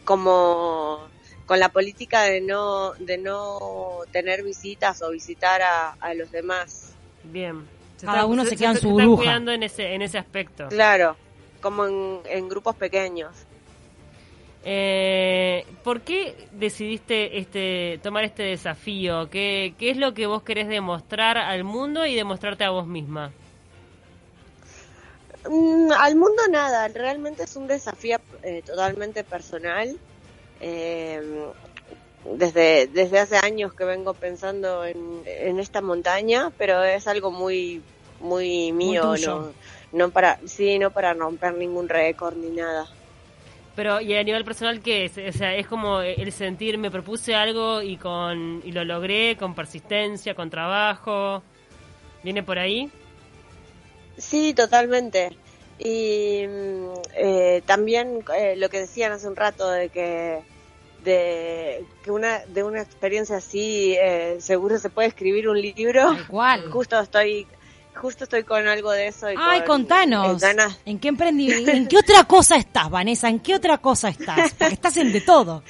como 0.05 0.99
con 1.45 1.59
la 1.59 1.67
política 1.73 2.21
de 2.23 2.39
no 2.39 2.93
de 2.93 3.17
no 3.17 3.99
tener 4.13 4.41
visitas 4.41 5.01
o 5.01 5.11
visitar 5.11 5.61
a, 5.61 6.13
los 6.13 6.31
demás. 6.31 6.93
Bien. 7.25 7.67
Cada 7.99 8.25
uno 8.25 8.45
se, 8.45 8.55
queda 8.55 8.71
en 8.71 8.77
su 8.77 8.91
burbuja. 8.91 9.23
cuidando 9.23 9.51
en 9.51 9.63
ese 9.63 9.93
en 9.93 10.01
ese 10.03 10.17
aspecto. 10.17 10.69
Claro, 10.69 11.17
como 11.59 11.85
en, 11.85 12.47
grupos 12.47 12.77
pequeños. 12.77 13.31
Eh, 14.63 15.65
¿Por 15.83 16.01
qué 16.01 16.35
decidiste 16.51 17.39
este 17.39 17.99
tomar 18.03 18.25
este 18.25 18.43
desafío? 18.43 19.29
¿Qué, 19.29 19.73
¿Qué 19.79 19.89
es 19.89 19.97
lo 19.97 20.13
que 20.13 20.27
vos 20.27 20.43
querés 20.43 20.67
demostrar 20.67 21.37
al 21.37 21.63
mundo 21.63 22.05
y 22.05 22.15
demostrarte 22.15 22.65
a 22.65 22.69
vos 22.69 22.85
misma? 22.85 23.31
Mm, 25.49 25.91
al 25.93 26.15
mundo 26.15 26.43
nada, 26.49 26.87
realmente 26.89 27.43
es 27.43 27.55
un 27.55 27.67
desafío 27.67 28.17
eh, 28.43 28.61
totalmente 28.65 29.23
personal 29.23 29.97
eh, 30.59 31.21
desde, 32.25 32.87
desde 32.87 33.19
hace 33.19 33.37
años 33.37 33.73
que 33.73 33.85
vengo 33.85 34.13
pensando 34.13 34.85
en, 34.85 35.23
en 35.25 35.59
esta 35.59 35.79
montaña, 35.79 36.51
pero 36.57 36.83
es 36.83 37.07
algo 37.07 37.31
muy, 37.31 37.81
muy 38.19 38.73
mío, 38.73 39.15
no, 39.25 39.53
no 39.93 40.09
para, 40.11 40.39
sí, 40.45 40.77
no 40.77 40.91
para 40.91 41.13
romper 41.13 41.53
ningún 41.53 41.87
récord 41.87 42.35
ni 42.35 42.49
nada. 42.49 42.89
Pero, 43.75 44.01
¿y 44.01 44.13
a 44.15 44.23
nivel 44.23 44.43
personal 44.43 44.81
qué 44.81 45.05
es? 45.05 45.17
O 45.17 45.37
sea, 45.37 45.55
es 45.55 45.67
como 45.67 46.01
el 46.01 46.31
sentir, 46.31 46.77
me 46.77 46.91
propuse 46.91 47.35
algo 47.35 47.81
y, 47.81 47.97
con, 47.97 48.61
y 48.65 48.71
lo 48.71 48.83
logré 48.83 49.37
con 49.37 49.55
persistencia, 49.55 50.35
con 50.35 50.49
trabajo. 50.49 51.41
¿Viene 52.23 52.43
por 52.43 52.59
ahí? 52.59 52.91
Sí, 54.17 54.53
totalmente. 54.53 55.29
Y 55.79 56.45
mm, 56.45 56.93
eh, 57.15 57.61
también 57.65 58.23
eh, 58.37 58.55
lo 58.57 58.69
que 58.69 58.81
decían 58.81 59.13
hace 59.13 59.27
un 59.27 59.35
rato 59.35 59.69
de 59.69 59.89
que 59.89 60.39
de 61.03 61.85
que 62.03 62.11
una 62.11 62.39
de 62.47 62.63
una 62.63 62.81
experiencia 62.81 63.37
así 63.37 63.95
eh, 63.97 64.35
seguro 64.41 64.77
se 64.77 64.89
puede 64.89 65.07
escribir 65.07 65.47
un 65.47 65.61
libro. 65.61 66.17
¿Cuál? 66.27 66.69
Justo 66.69 66.99
estoy 66.99 67.47
justo 67.95 68.23
estoy 68.23 68.43
con 68.43 68.67
algo 68.67 68.91
de 68.91 69.07
eso. 69.07 69.31
Y 69.31 69.35
Ay, 69.37 69.63
contanos. 69.63 70.41
¿En 70.85 70.99
qué 70.99 71.07
emprendí? 71.09 71.51
¿En 71.67 71.87
qué 71.87 71.97
otra 71.97 72.23
cosa 72.23 72.57
estás, 72.57 72.89
Vanessa? 72.89 73.29
¿En 73.29 73.39
qué 73.39 73.55
otra 73.55 73.77
cosa 73.77 74.09
estás? 74.09 74.53
Porque 74.53 74.73
estás 74.73 74.97
en 74.97 75.11
de 75.11 75.21
todo. 75.21 75.63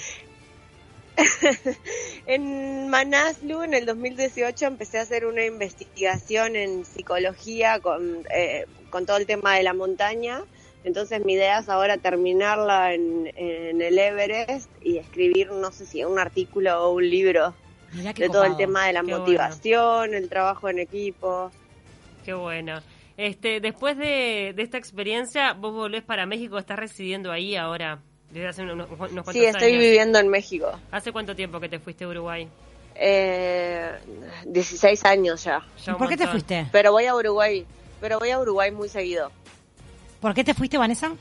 en 2.26 2.90
Manaslu, 2.90 3.64
en 3.64 3.74
el 3.74 3.86
2018, 3.86 4.66
empecé 4.66 5.00
a 5.00 5.02
hacer 5.02 5.26
una 5.26 5.44
investigación 5.46 6.56
en 6.56 6.86
psicología 6.86 7.80
con, 7.80 8.26
eh, 8.34 8.66
con 8.90 9.06
todo 9.06 9.18
el 9.18 9.26
tema 9.26 9.56
de 9.56 9.64
la 9.64 9.74
montaña. 9.74 10.44
Entonces 10.84 11.26
mi 11.26 11.34
idea 11.34 11.60
es 11.60 11.70
ahora 11.70 11.98
terminarla 11.98 12.94
en, 12.94 13.32
el 13.36 14.00
Everest 14.00 14.70
y 14.82 14.98
escribir, 14.98 15.52
no 15.52 15.72
sé 15.72 15.86
si 15.86 16.04
un 16.06 16.20
artículo 16.20 16.86
o 16.86 16.94
un 16.94 17.10
libro 17.10 17.54
de 17.92 18.30
todo 18.30 18.46
el 18.46 18.56
tema 18.56 18.88
de 18.88 18.94
la 18.94 19.04
motivación, 19.04 20.14
el 20.14 20.30
trabajo 20.30 20.70
en 20.70 20.80
equipo. 20.80 21.52
Qué 22.30 22.36
bueno. 22.36 22.80
Este, 23.18 23.60
después 23.60 23.98
de, 23.98 24.54
de, 24.56 24.62
esta 24.62 24.78
experiencia, 24.78 25.54
vos 25.54 25.74
volvés 25.74 26.04
para 26.04 26.28
México, 26.28 26.60
estás 26.60 26.78
residiendo 26.78 27.32
ahí 27.32 27.56
ahora. 27.56 28.04
Desde 28.30 28.48
hace 28.50 28.62
unos, 28.62 28.88
Sí, 29.32 29.46
estoy 29.46 29.76
viviendo 29.80 30.20
en 30.20 30.28
México. 30.28 30.72
¿Hace 30.92 31.12
cuánto 31.12 31.36
tiempo 31.36 31.60
que 31.60 31.70
te 31.70 31.80
fuiste 31.80 32.04
a 32.04 32.08
Uruguay? 32.08 32.48
Eh, 32.94 33.94
16 34.46 35.06
años 35.06 35.44
ya. 35.44 35.66
¿Por 35.98 36.08
qué 36.08 36.18
te 36.18 36.28
fuiste? 36.28 36.68
Pero 36.72 36.92
voy 36.92 37.06
a 37.06 37.16
Uruguay, 37.16 37.66
pero 38.00 38.20
voy 38.20 38.30
a 38.30 38.38
Uruguay 38.38 38.70
muy 38.70 38.90
seguido. 38.90 39.32
¿Por 40.22 40.36
qué 40.36 40.44
te 40.44 40.54
fuiste, 40.54 40.78
Vanessa? 40.78 41.12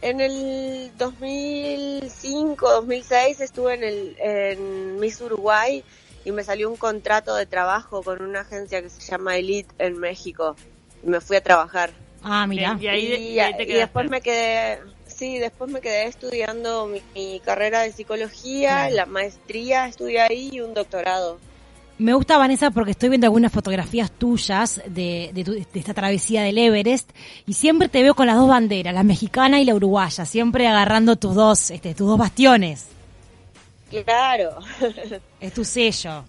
En 0.00 0.22
el 0.22 0.92
2005, 0.96 2.70
2006 2.70 3.40
estuve 3.42 3.74
en, 3.74 3.84
el, 3.84 4.16
en 4.18 4.98
Miss 4.98 5.20
Uruguay 5.20 5.84
y 6.26 6.32
me 6.32 6.42
salió 6.42 6.68
un 6.68 6.76
contrato 6.76 7.36
de 7.36 7.46
trabajo 7.46 8.02
con 8.02 8.20
una 8.20 8.40
agencia 8.40 8.82
que 8.82 8.90
se 8.90 9.00
llama 9.00 9.36
Elite 9.36 9.72
en 9.78 9.98
México 9.98 10.56
me 11.06 11.20
fui 11.20 11.36
a 11.36 11.40
trabajar. 11.40 11.90
Ah, 12.22 12.46
mira. 12.46 12.76
Y, 12.80 12.88
ahí, 12.88 13.38
y 13.58 13.72
después 13.72 14.10
me 14.10 14.20
quedé, 14.20 14.80
sí, 15.06 15.38
después 15.38 15.70
me 15.70 15.80
quedé 15.80 16.06
estudiando 16.06 16.90
mi, 17.14 17.40
carrera 17.40 17.82
de 17.82 17.92
psicología, 17.92 18.90
la 18.90 19.06
maestría 19.06 19.86
estudié 19.86 20.20
ahí 20.20 20.50
y 20.52 20.60
un 20.60 20.74
doctorado. 20.74 21.38
Me 21.98 22.12
gusta, 22.12 22.36
Vanessa, 22.36 22.72
porque 22.72 22.90
estoy 22.90 23.08
viendo 23.08 23.26
algunas 23.26 23.52
fotografías 23.52 24.10
tuyas 24.10 24.82
de, 24.86 25.30
de, 25.32 25.66
esta 25.72 25.94
travesía 25.94 26.42
del 26.42 26.58
Everest 26.58 27.10
y 27.46 27.54
siempre 27.54 27.88
te 27.88 28.02
veo 28.02 28.14
con 28.14 28.26
las 28.26 28.36
dos 28.36 28.48
banderas, 28.48 28.92
la 28.92 29.04
mexicana 29.04 29.60
y 29.60 29.64
la 29.64 29.74
uruguaya, 29.74 30.26
siempre 30.26 30.66
agarrando 30.66 31.16
tus 31.16 31.34
dos, 31.34 31.70
este, 31.70 31.94
tus 31.94 32.08
dos 32.08 32.18
bastiones. 32.18 32.95
Claro. 33.90 34.58
Es 35.40 35.52
tu 35.54 35.64
sello. 35.64 36.24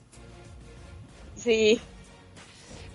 Sí. 1.35 1.79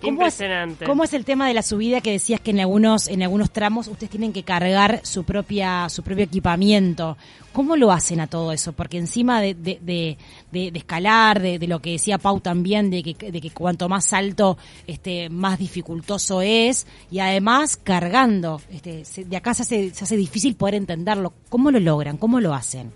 ¿Cómo 0.03 0.13
impresionante. 0.15 0.83
Es, 0.83 0.89
¿Cómo 0.89 1.05
es 1.05 1.13
el 1.13 1.23
tema 1.23 1.47
de 1.47 1.53
la 1.53 1.61
subida 1.61 2.01
que 2.01 2.11
decías 2.11 2.41
que 2.41 2.51
en 2.51 2.59
algunos 2.59 3.07
en 3.07 3.23
algunos 3.23 3.51
tramos 3.51 3.87
ustedes 3.87 4.09
tienen 4.09 4.33
que 4.33 4.43
cargar 4.43 4.99
su 5.03 5.23
propia 5.23 5.87
su 5.87 6.03
propio 6.03 6.25
equipamiento? 6.25 7.17
¿Cómo 7.53 7.77
lo 7.77 7.91
hacen 7.91 8.19
a 8.19 8.27
todo 8.27 8.51
eso? 8.51 8.73
Porque 8.73 8.97
encima 8.97 9.39
de, 9.39 9.53
de, 9.53 9.79
de, 9.81 10.17
de 10.51 10.77
escalar, 10.77 11.39
de, 11.39 11.67
lo 11.67 11.79
que 11.79 11.91
decía 11.91 12.17
Pau 12.17 12.39
también, 12.41 12.89
de 12.89 13.03
que, 13.03 13.31
de 13.31 13.39
que 13.39 13.51
cuanto 13.51 13.87
más 13.87 14.11
alto, 14.11 14.57
este, 14.87 15.29
más 15.29 15.59
dificultoso 15.59 16.41
es, 16.41 16.87
y 17.11 17.19
además 17.19 17.77
cargando, 17.77 18.59
este, 18.71 19.03
de 19.23 19.37
acá 19.37 19.53
se 19.53 19.61
hace, 19.61 19.93
se 19.93 20.03
hace 20.03 20.17
difícil 20.17 20.55
poder 20.55 20.75
entenderlo. 20.75 21.31
¿Cómo 21.49 21.69
lo 21.69 21.79
logran? 21.79 22.17
¿Cómo 22.17 22.39
lo 22.39 22.55
hacen? 22.55 22.91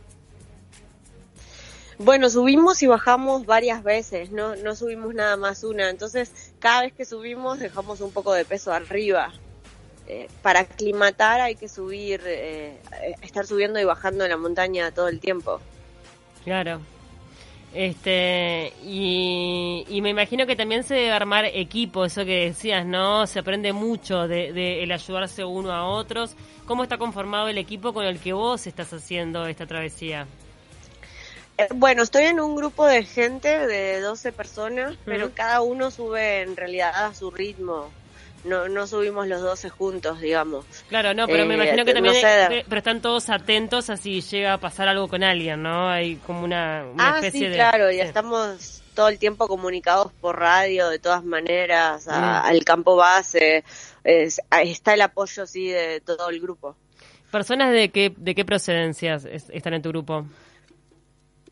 Bueno, 1.99 2.29
subimos 2.29 2.83
y 2.83 2.87
bajamos 2.87 3.47
varias 3.47 3.83
veces, 3.83 4.31
no, 4.31 4.55
no 4.55 4.75
subimos 4.75 5.15
nada 5.15 5.35
más 5.35 5.63
una, 5.63 5.89
entonces 5.89 6.53
cada 6.59 6.83
vez 6.83 6.93
que 6.93 7.05
subimos 7.05 7.57
dejamos 7.59 8.01
un 8.01 8.11
poco 8.11 8.33
de 8.33 8.45
peso 8.45 8.71
arriba. 8.71 9.33
Eh, 10.09 10.29
para 10.41 10.61
aclimatar 10.61 11.41
hay 11.41 11.55
que 11.55 11.67
subir, 11.67 12.21
eh, 12.25 12.79
estar 13.21 13.45
subiendo 13.45 13.77
y 13.79 13.83
bajando 13.83 14.23
en 14.23 14.29
la 14.29 14.37
montaña 14.37 14.91
todo 14.91 15.07
el 15.07 15.19
tiempo. 15.19 15.59
Claro. 16.45 16.79
Este, 17.73 18.71
y, 18.85 19.99
me 20.01 20.09
imagino 20.09 20.45
que 20.45 20.55
también 20.55 20.83
se 20.83 20.93
debe 20.93 21.11
armar 21.11 21.45
equipo, 21.45 22.05
eso 22.05 22.23
que 22.23 22.45
decías, 22.45 22.85
¿no? 22.85 23.27
Se 23.27 23.39
aprende 23.39 23.73
mucho 23.73 24.27
de, 24.27 24.53
de, 24.53 24.83
el 24.83 24.91
ayudarse 24.91 25.43
uno 25.43 25.71
a 25.73 25.85
otros. 25.85 26.35
¿Cómo 26.65 26.83
está 26.83 26.97
conformado 26.97 27.49
el 27.49 27.57
equipo 27.57 27.91
con 27.91 28.05
el 28.05 28.19
que 28.19 28.31
vos 28.33 28.65
estás 28.65 28.93
haciendo 28.93 29.45
esta 29.47 29.65
travesía? 29.65 30.25
Eh, 31.57 31.67
bueno, 31.73 32.03
estoy 32.03 32.25
en 32.25 32.39
un 32.39 32.55
grupo 32.55 32.85
de 32.85 33.03
gente 33.03 33.67
de 33.67 33.99
12 33.99 34.31
personas, 34.31 34.95
pero 35.05 35.31
cada 35.33 35.61
uno 35.61 35.89
sube 35.89 36.41
en 36.41 36.55
realidad 36.55 37.05
a 37.05 37.13
su 37.15 37.31
ritmo. 37.31 37.91
No, 38.43 38.69
no 38.69 38.85
subimos 38.85 39.27
los 39.27 39.41
12 39.41 39.69
juntos, 39.69 40.21
digamos. 40.21 40.65
Claro, 40.87 41.13
no, 41.15 41.25
pero 41.25 41.45
me 41.45 41.55
eh, 41.55 41.57
imagino 41.57 41.83
que 41.83 41.93
también 41.93 42.15
pero 42.67 42.77
están 42.77 43.01
todos 43.01 43.29
atentos 43.29 43.89
a 43.89 43.97
si 43.97 44.21
llega 44.21 44.53
a 44.53 44.57
pasar 44.59 44.87
algo 44.87 45.07
con 45.07 45.23
alguien, 45.23 45.63
¿no? 45.63 45.89
Hay 45.89 46.17
como 46.17 46.43
una, 46.43 46.85
ah, 46.97 47.15
especie 47.15 47.49
sí, 47.49 47.55
claro, 47.55 47.91
ya 47.91 48.03
estamos 48.03 48.83
todo 48.93 49.09
el 49.09 49.17
tiempo 49.17 49.47
comunicados 49.47 50.11
por 50.21 50.39
radio, 50.39 50.89
de 50.89 50.99
todas 50.99 51.23
maneras, 51.23 52.07
al 52.07 52.63
campo 52.63 52.95
base. 52.95 53.63
está 54.03 54.93
el 54.93 55.01
apoyo, 55.01 55.47
sí, 55.47 55.67
de 55.69 56.01
todo 56.01 56.29
el 56.29 56.39
grupo. 56.39 56.75
¿Personas 57.31 57.73
de 57.73 57.89
qué, 57.89 58.13
de 58.15 58.35
qué 58.35 58.45
procedencias 58.45 59.25
están 59.25 59.73
en 59.73 59.81
tu 59.81 59.89
grupo? 59.89 60.25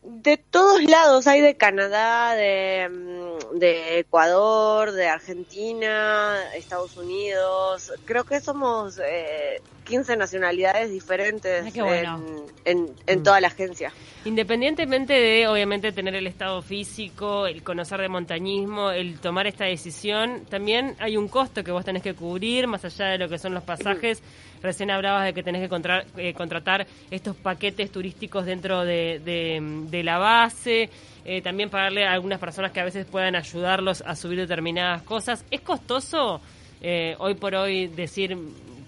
De 0.06 0.36
todos 0.36 0.82
lados, 0.84 1.26
hay 1.26 1.40
de 1.40 1.56
Canadá, 1.56 2.34
de, 2.34 2.88
mm, 2.88 3.58
de, 3.58 3.98
Ecuador, 3.98 4.92
de 4.92 5.08
Argentina, 5.08 6.38
Estados 6.54 6.96
Unidos. 6.96 7.92
Creo 8.04 8.24
que 8.24 8.40
somos 8.40 8.98
eh, 8.98 9.60
15 9.86 10.16
nacionalidades 10.16 10.90
diferentes 10.90 11.74
en, 11.74 12.90
en, 13.06 13.18
mm. 13.18 13.22
toda 13.22 13.40
la 13.40 13.48
agencia. 13.48 13.92
Independientemente 14.24 15.12
de, 15.14 15.46
obviamente, 15.46 15.92
tener 15.92 16.14
el 16.16 16.26
estado 16.26 16.60
físico, 16.60 17.46
el 17.46 17.62
conocer 17.62 18.00
de 18.00 18.08
montañismo, 18.08 18.90
el 18.90 19.20
tomar 19.20 19.46
esta 19.46 19.64
decisión, 19.64 20.44
también 20.50 20.96
hay 20.98 21.16
un 21.16 21.28
costo 21.28 21.62
que 21.62 21.70
vos 21.70 21.84
tenés 21.84 22.02
que 22.02 22.14
cubrir, 22.14 22.66
más 22.66 22.84
allá 22.84 23.06
de 23.06 23.18
lo 23.18 23.28
que 23.28 23.38
son 23.38 23.54
los 23.54 23.62
pasajes. 23.62 24.22
Recién 24.62 24.90
hablabas 24.90 25.24
de 25.26 25.32
que 25.32 25.42
tenés 25.42 25.68
que 25.68 26.02
eh, 26.16 26.34
contratar 26.34 26.86
estos 27.10 27.36
paquetes 27.36 27.92
turísticos 27.92 28.44
dentro 28.44 28.84
de, 28.84 29.20
de, 29.24 30.02
la 30.02 30.18
base, 30.18 30.90
eh, 31.24 31.40
también 31.40 31.70
pagarle 31.70 32.04
a 32.04 32.12
algunas 32.12 32.40
personas 32.40 32.72
que 32.72 32.80
a 32.80 32.84
veces 32.84 33.06
puedan 33.06 33.36
ayudarlos 33.36 34.02
a 34.04 34.16
subir 34.16 34.38
determinadas 34.38 35.02
cosas. 35.02 35.44
¿Es 35.50 35.60
costoso 35.60 36.40
eh, 36.80 37.14
hoy 37.18 37.34
por 37.34 37.54
hoy 37.54 37.86
decir 37.86 38.36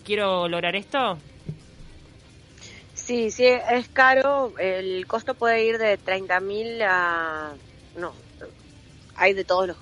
quiero 0.08 0.48
lograr 0.48 0.74
esto? 0.74 1.18
Sí, 2.94 3.30
sí, 3.30 3.44
es 3.44 3.88
caro. 3.88 4.54
El 4.58 5.06
costo 5.06 5.34
puede 5.34 5.64
ir 5.64 5.76
de 5.76 5.98
30 5.98 6.40
mil 6.40 6.82
a... 6.82 7.52
No, 7.96 8.14
hay 9.16 9.34
de 9.34 9.44
todos 9.44 9.68
los... 9.68 9.76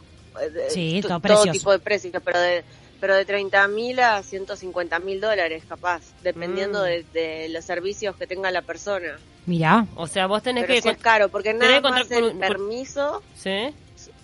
sí, 0.69 1.01
todo, 1.01 1.45
tipo 1.53 1.71
de 1.71 1.79
precios, 1.79 2.21
pero 2.25 2.41
de 2.41 2.65
pero 2.99 3.15
de 3.15 3.27
30 3.27 3.69
mil 3.69 4.01
a 4.01 4.23
150 4.23 4.99
mil 5.01 5.21
dólares 5.21 5.65
capaz, 5.69 6.01
dependiendo 6.23 6.81
mm. 6.81 7.13
de, 7.13 7.49
los 7.51 7.63
servicios 7.63 8.17
que 8.17 8.27
tenga 8.27 8.51
la 8.51 8.63
persona. 8.63 9.19
Mira, 9.45 9.87
o 9.97 10.07
sea, 10.07 10.27
vos 10.27 10.43
tenés 10.43 10.65
que... 10.65 10.79
es 10.79 10.97
caro, 10.97 11.29
porque 11.29 11.53
nada 11.53 11.81
más 11.83 12.11
el 12.11 12.33
permiso... 12.39 13.23
¿Sí? 13.37 13.75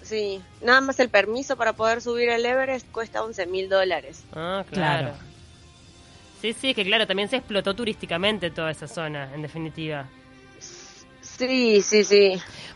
Sí, 0.03 0.43
nada 0.63 0.81
más 0.81 0.99
el 1.01 1.11
permiso 1.11 1.57
para 1.57 1.75
poder 1.75 2.01
subir 2.01 2.31
el 2.31 2.45
Everest 2.45 2.91
cuesta 2.91 3.23
11 3.23 3.47
mil 3.47 3.69
dólares. 3.69 4.25
Ah, 4.33 4.65
claro. 4.71 5.13
Sí, 6.43 6.53
sí, 6.55 6.75
que 6.75 6.85
claro, 6.85 7.07
también 7.07 7.29
se 7.29 7.37
explotó 7.37 7.73
turísticamente 7.73 8.51
toda 8.51 8.73
esa 8.73 8.89
zona, 8.89 9.33
en 9.33 9.43
definitiva. 9.43 10.07
Sí, 11.21 11.81
sí, 11.83 12.03
sí. 12.03 12.33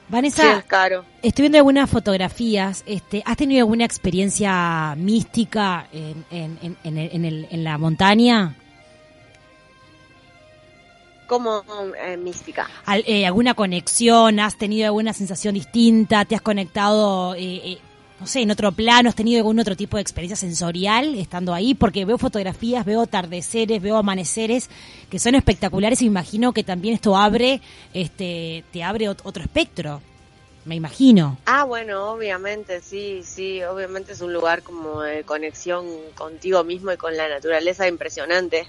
Vanessa, 0.08 0.62
caro. 0.68 1.04
estoy 1.20 1.42
viendo 1.42 1.58
algunas 1.58 1.90
fotografías. 1.90 2.84
Este, 2.86 3.24
¿Has 3.26 3.36
tenido 3.36 3.62
alguna 3.62 3.84
experiencia 3.84 4.94
mística 4.96 5.88
en, 5.92 6.24
en, 6.30 6.76
en, 6.84 7.24
el, 7.24 7.48
en 7.50 7.64
la 7.64 7.76
montaña? 7.76 8.54
¿Cómo 11.26 11.64
eh, 12.00 12.16
mística? 12.16 12.68
Eh, 13.04 13.26
¿Alguna 13.26 13.54
conexión? 13.54 14.38
¿Has 14.38 14.56
tenido 14.56 14.86
alguna 14.86 15.12
sensación 15.12 15.54
distinta? 15.54 16.24
¿Te 16.24 16.36
has 16.36 16.40
conectado 16.40 17.34
eh, 17.34 17.78
no 18.18 18.26
sé, 18.26 18.40
en 18.40 18.50
otro 18.50 18.72
plano, 18.72 19.10
has 19.10 19.14
tenido 19.14 19.38
algún 19.38 19.58
otro 19.58 19.76
tipo 19.76 19.98
de 19.98 20.00
experiencia 20.00 20.36
sensorial 20.36 21.14
estando 21.16 21.52
ahí, 21.52 21.74
porque 21.74 22.04
veo 22.04 22.16
fotografías, 22.16 22.84
veo 22.84 23.02
atardeceres, 23.02 23.82
veo 23.82 23.96
amaneceres 23.96 24.70
que 25.10 25.18
son 25.18 25.34
espectaculares 25.34 26.00
y 26.00 26.06
me 26.06 26.12
imagino 26.12 26.52
que 26.52 26.64
también 26.64 26.94
esto 26.94 27.16
abre, 27.16 27.60
este, 27.92 28.64
te 28.72 28.82
abre 28.82 29.08
otro 29.10 29.42
espectro, 29.42 30.00
me 30.64 30.74
imagino. 30.74 31.36
Ah, 31.44 31.64
bueno, 31.64 32.10
obviamente, 32.12 32.80
sí, 32.80 33.20
sí, 33.22 33.62
obviamente 33.62 34.12
es 34.12 34.22
un 34.22 34.32
lugar 34.32 34.62
como 34.62 35.02
de 35.02 35.22
conexión 35.24 35.86
contigo 36.14 36.64
mismo 36.64 36.92
y 36.92 36.96
con 36.96 37.16
la 37.16 37.28
naturaleza 37.28 37.86
impresionante. 37.86 38.66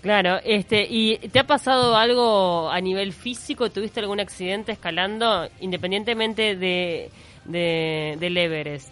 Claro, 0.00 0.38
este, 0.44 0.86
¿y 0.88 1.18
te 1.18 1.40
ha 1.40 1.46
pasado 1.46 1.96
algo 1.96 2.70
a 2.70 2.80
nivel 2.80 3.12
físico? 3.12 3.70
¿Tuviste 3.70 4.00
algún 4.00 4.20
accidente 4.20 4.72
escalando, 4.72 5.48
independientemente 5.60 6.56
de 6.56 7.10
de, 7.48 8.16
del 8.20 8.36
Everest? 8.36 8.90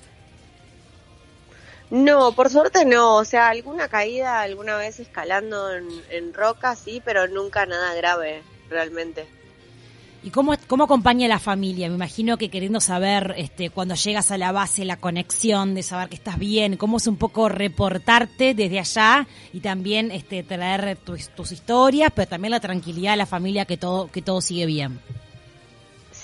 No, 1.90 2.32
por 2.32 2.50
suerte 2.50 2.84
no. 2.84 3.14
O 3.16 3.24
sea, 3.24 3.48
alguna 3.48 3.88
caída 3.88 4.40
alguna 4.40 4.76
vez 4.76 4.98
escalando 4.98 5.72
en, 5.72 5.86
en 6.10 6.34
roca, 6.34 6.74
sí, 6.74 7.00
pero 7.04 7.28
nunca 7.28 7.64
nada 7.66 7.94
grave, 7.94 8.42
realmente. 8.68 9.26
¿Y 10.26 10.30
cómo, 10.30 10.54
cómo 10.66 10.82
acompaña 10.82 11.28
la 11.28 11.38
familia? 11.38 11.88
Me 11.88 11.94
imagino 11.94 12.36
que 12.36 12.50
queriendo 12.50 12.80
saber, 12.80 13.34
este, 13.36 13.70
cuando 13.70 13.94
llegas 13.94 14.32
a 14.32 14.38
la 14.38 14.50
base, 14.50 14.84
la 14.84 14.96
conexión 14.96 15.76
de 15.76 15.84
saber 15.84 16.08
que 16.08 16.16
estás 16.16 16.36
bien, 16.36 16.76
cómo 16.76 16.96
es 16.96 17.06
un 17.06 17.16
poco 17.16 17.48
reportarte 17.48 18.52
desde 18.52 18.80
allá 18.80 19.28
y 19.52 19.60
también 19.60 20.10
este, 20.10 20.42
traer 20.42 20.96
tus, 20.96 21.28
tus 21.28 21.52
historias, 21.52 22.10
pero 22.12 22.28
también 22.28 22.50
la 22.50 22.58
tranquilidad 22.58 23.12
de 23.12 23.18
la 23.18 23.26
familia 23.26 23.66
que 23.66 23.76
todo, 23.76 24.10
que 24.10 24.20
todo 24.20 24.40
sigue 24.40 24.66
bien. 24.66 24.98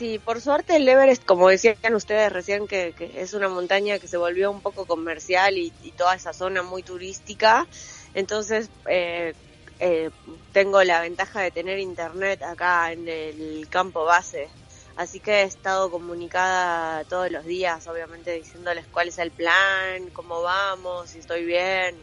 Sí, 0.02 0.18
por 0.18 0.40
suerte 0.40 0.74
el 0.74 0.88
Everest, 0.88 1.24
como 1.24 1.48
decían 1.48 1.94
ustedes 1.94 2.32
recién, 2.32 2.66
que, 2.66 2.92
es 3.14 3.34
una 3.34 3.48
montaña 3.48 4.00
que 4.00 4.08
se 4.08 4.16
volvió 4.16 4.50
un 4.50 4.60
poco 4.60 4.84
comercial 4.84 5.56
y, 5.56 5.70
toda 5.96 6.16
esa 6.16 6.32
zona 6.32 6.64
muy 6.64 6.82
turística. 6.82 7.68
Entonces, 8.12 8.68
eh, 8.88 9.32
eh, 9.78 10.10
tengo 10.50 10.82
la 10.82 11.02
ventaja 11.02 11.42
de 11.42 11.52
tener 11.52 11.78
internet 11.78 12.42
acá 12.42 12.90
en 12.90 13.06
el 13.06 13.68
campo 13.70 14.04
base. 14.04 14.48
Así 14.96 15.20
que 15.20 15.42
he 15.42 15.44
estado 15.44 15.88
comunicada 15.88 17.04
todos 17.04 17.30
los 17.30 17.44
días, 17.44 17.86
obviamente 17.86 18.32
diciéndoles 18.32 18.84
cuál 18.88 19.06
es 19.06 19.18
el 19.18 19.30
plan, 19.30 20.10
cómo 20.12 20.42
vamos, 20.42 21.10
si 21.10 21.20
estoy 21.20 21.44
bien 21.44 21.96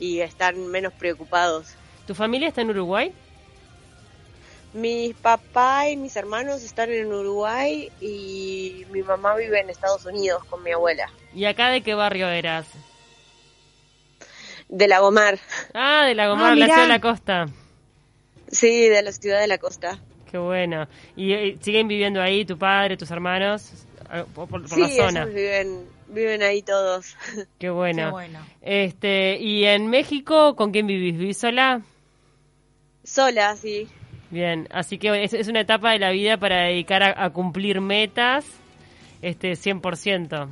y 0.00 0.20
están 0.20 0.66
menos 0.68 0.94
preocupados. 0.94 1.74
¿Tu 2.06 2.14
familia 2.14 2.48
está 2.48 2.62
en 2.62 2.70
Uruguay? 2.70 3.12
Mi 4.74 5.14
papá 5.14 5.88
y 5.88 5.96
mis 5.96 6.16
hermanos 6.16 6.64
están 6.64 6.90
en 6.90 7.12
Uruguay 7.12 7.92
y 8.00 8.84
mi 8.90 9.02
mamá 9.02 9.36
vive 9.36 9.60
en 9.60 9.70
Estados 9.70 10.04
Unidos 10.04 10.44
con 10.46 10.64
mi 10.64 10.72
abuela. 10.72 11.08
¿Y 11.32 11.44
acá 11.44 11.70
de 11.70 11.80
qué 11.82 11.94
barrio 11.94 12.28
eras? 12.28 12.66
De 14.68 14.88
Lagomar. 14.88 15.38
Ah, 15.74 16.04
de 16.06 16.16
Lagomar, 16.16 16.52
ah, 16.52 16.56
la 16.56 16.66
ciudad 16.66 16.82
de 16.82 16.88
la 16.88 17.00
costa. 17.00 17.46
Sí, 18.48 18.88
de 18.88 19.00
la 19.02 19.12
ciudad 19.12 19.40
de 19.40 19.46
la 19.46 19.58
costa. 19.58 20.00
Qué 20.28 20.38
bueno. 20.38 20.88
¿Y, 21.14 21.56
siguen 21.60 21.86
viviendo 21.86 22.20
ahí 22.20 22.44
tu 22.44 22.58
padre, 22.58 22.96
tus 22.96 23.12
hermanos? 23.12 23.86
Ah, 24.10 24.24
por, 24.34 24.60
la 24.60 24.88
zona. 24.88 25.24
viven, 25.24 25.86
viven 26.08 26.42
ahí 26.42 26.62
todos. 26.62 27.16
Qué 27.60 27.70
bueno. 27.70 28.06
Qué 28.06 28.10
bueno. 28.10 28.40
Este, 28.60 29.38
¿Y 29.38 29.66
en 29.66 29.86
México 29.86 30.56
con 30.56 30.72
quién 30.72 30.88
vivís? 30.88 31.16
¿Vivís 31.16 31.38
sola? 31.38 31.82
Sola, 33.04 33.54
sí. 33.54 33.88
Bien, 34.30 34.68
así 34.72 34.98
que 34.98 35.24
es, 35.24 35.48
una 35.48 35.60
etapa 35.60 35.92
de 35.92 35.98
la 35.98 36.10
vida 36.10 36.36
para 36.36 36.64
dedicar 36.64 37.02
a, 37.02 37.30
cumplir 37.30 37.80
metas 37.80 38.44
este 39.22 39.52
100%. 39.52 40.48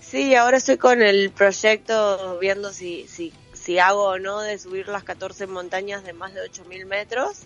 Sí, 0.00 0.34
ahora 0.34 0.58
estoy 0.58 0.76
con 0.76 1.02
el 1.02 1.30
proyecto 1.30 2.38
viendo 2.40 2.72
si, 2.72 3.06
si, 3.08 3.32
si 3.52 3.78
hago 3.78 4.04
o 4.04 4.18
no 4.18 4.40
de 4.40 4.58
subir 4.58 4.88
las 4.88 5.04
14 5.04 5.46
montañas 5.46 6.04
de 6.04 6.12
más 6.12 6.34
de 6.34 6.40
8.000 6.42 6.84
metros. 6.86 7.42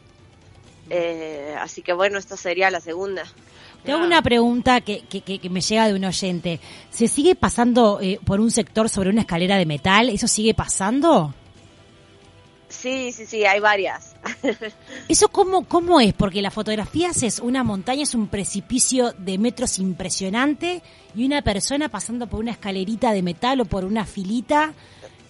Eh, 0.90 1.54
así 1.58 1.82
que 1.82 1.92
bueno, 1.92 2.18
esta 2.18 2.36
sería 2.36 2.70
la 2.70 2.80
segunda. 2.80 3.24
Tengo 3.84 4.04
una 4.04 4.20
pregunta 4.20 4.80
que, 4.80 5.02
que, 5.02 5.20
que, 5.20 5.48
me 5.48 5.60
llega 5.60 5.86
de 5.86 5.94
un 5.94 6.04
oyente. 6.04 6.58
¿Se 6.90 7.06
sigue 7.06 7.36
pasando 7.36 8.00
eh, 8.00 8.18
por 8.24 8.40
un 8.40 8.50
sector 8.50 8.88
sobre 8.88 9.10
una 9.10 9.20
escalera 9.20 9.56
de 9.56 9.66
metal? 9.66 10.08
¿Eso 10.08 10.26
sigue 10.26 10.54
pasando? 10.54 11.32
Sí, 12.80 13.12
sí, 13.12 13.26
sí, 13.26 13.44
hay 13.44 13.60
varias. 13.60 14.14
¿Eso 15.08 15.28
cómo, 15.28 15.66
cómo 15.66 16.00
es? 16.00 16.12
Porque 16.12 16.42
la 16.42 16.50
fotografía 16.50 17.10
es 17.10 17.38
una 17.40 17.64
montaña, 17.64 18.02
es 18.02 18.14
un 18.14 18.28
precipicio 18.28 19.12
de 19.12 19.38
metros 19.38 19.78
impresionante 19.78 20.82
y 21.14 21.24
una 21.24 21.42
persona 21.42 21.88
pasando 21.88 22.26
por 22.26 22.40
una 22.40 22.52
escalerita 22.52 23.12
de 23.12 23.22
metal 23.22 23.60
o 23.60 23.64
por 23.64 23.84
una 23.84 24.04
filita. 24.04 24.74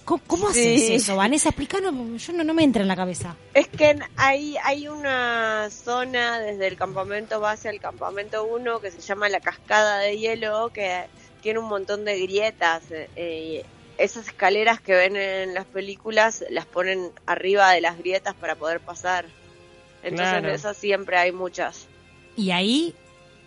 ¿Cómo, 0.05 0.49
haces 0.49 0.89
eso, 0.91 1.17
Vanessa? 1.17 1.49
Explícanos, 1.49 1.93
yo 2.25 2.33
no, 2.33 2.45
no 2.45 2.55
me 2.55 2.63
entra 2.63 2.83
en 2.83 2.89
la 2.89 2.95
cabeza. 2.95 3.35
Es 3.55 3.67
que 3.67 3.99
hay, 4.17 4.57
hay 4.63 4.87
una 4.87 5.69
zona 5.71 6.39
desde 6.39 6.69
el 6.69 6.77
campamento 6.77 7.41
base 7.41 7.69
al 7.69 7.81
campamento 7.81 8.45
1 8.45 8.79
que 8.79 8.93
se 8.93 9.01
llama 9.01 9.29
la 9.29 9.41
cascada 9.41 9.99
de 9.99 10.17
hielo, 10.17 10.71
que 10.73 11.07
tiene 11.43 11.59
un 11.59 11.69
montón 11.69 12.05
de 12.05 12.21
grietas. 12.21 12.85
Eh, 13.17 13.65
esas 13.99 14.29
escaleras 14.29 14.81
que 14.81 14.95
ven 14.95 15.17
en 15.17 15.55
las 15.55 15.65
películas 15.65 16.45
las 16.51 16.67
ponen 16.67 17.11
arriba 17.27 17.73
de 17.73 17.81
las 17.81 17.99
grietas 17.99 18.35
para 18.35 18.55
poder 18.55 18.81
pasar. 18.81 19.27
Entonces 20.03 20.39
en 20.39 20.47
esas 20.47 20.77
siempre 20.77 21.17
hay 21.17 21.33
muchas. 21.33 21.87
Y 22.37 22.51
ahí 22.51 22.95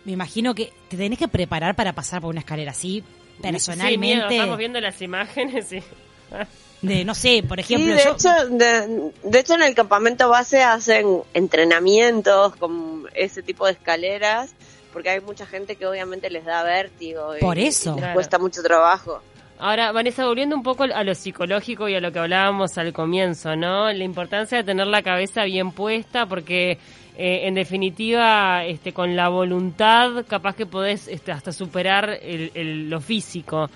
me 0.05 0.11
imagino 0.11 0.55
que 0.55 0.71
te 0.89 0.97
tenés 0.97 1.19
que 1.19 1.27
preparar 1.27 1.75
para 1.75 1.93
pasar 1.93 2.21
por 2.21 2.31
una 2.31 2.39
escalera 2.39 2.71
así, 2.71 3.03
personalmente. 3.41 4.27
Sí, 4.29 4.35
estamos 4.35 4.57
viendo 4.57 4.81
las 4.81 5.01
imágenes 5.01 5.71
y... 5.71 5.83
de 6.81 7.05
no 7.05 7.13
sé, 7.13 7.43
por 7.47 7.59
ejemplo. 7.59 7.93
de, 7.93 8.01
hecho, 8.01 8.29
de, 8.49 9.39
hecho, 9.39 9.53
en 9.55 9.63
el 9.63 9.75
campamento 9.75 10.29
base 10.29 10.63
hacen 10.63 11.21
entrenamientos 11.33 12.55
con 12.55 13.07
ese 13.13 13.43
tipo 13.43 13.65
de 13.65 13.73
escaleras, 13.73 14.51
porque 14.93 15.09
hay 15.09 15.21
mucha 15.21 15.45
gente 15.45 15.75
que 15.75 15.85
obviamente 15.85 16.29
les 16.29 16.45
da 16.45 16.63
vértigo. 16.63 17.33
Por 17.39 17.59
eso. 17.59 17.95
les 17.99 18.13
cuesta 18.13 18.39
mucho 18.39 18.63
trabajo. 18.63 19.21
Ahora, 19.61 19.91
Vanessa, 19.91 20.25
volviendo 20.25 20.55
un 20.55 20.63
poco 20.63 20.83
a 20.83 21.03
lo 21.03 21.13
psicológico 21.13 21.89
y 21.89 21.95
a 21.95 21.99
lo 21.99 22.13
que 22.13 22.19
hablábamos 22.19 22.77
al 22.77 22.93
comienzo, 22.93 23.57
¿no? 23.57 23.91
La 23.91 24.05
importancia 24.05 24.59
de 24.59 24.63
tener 24.63 24.87
la 24.87 25.01
cabeza 25.01 25.43
bien 25.43 25.73
puesta 25.73 26.25
porque, 26.27 26.77
eh, 27.17 27.41
en 27.43 27.55
definitiva, 27.55 28.63
este, 28.63 28.93
con 28.93 29.17
la 29.17 29.27
voluntad, 29.27 30.25
capaz 30.29 30.55
que 30.55 30.65
podés 30.65 31.09
este, 31.09 31.33
hasta 31.33 31.51
superar 31.51 32.09
el, 32.21 32.89
lo 32.89 33.01
físico. 33.01 33.69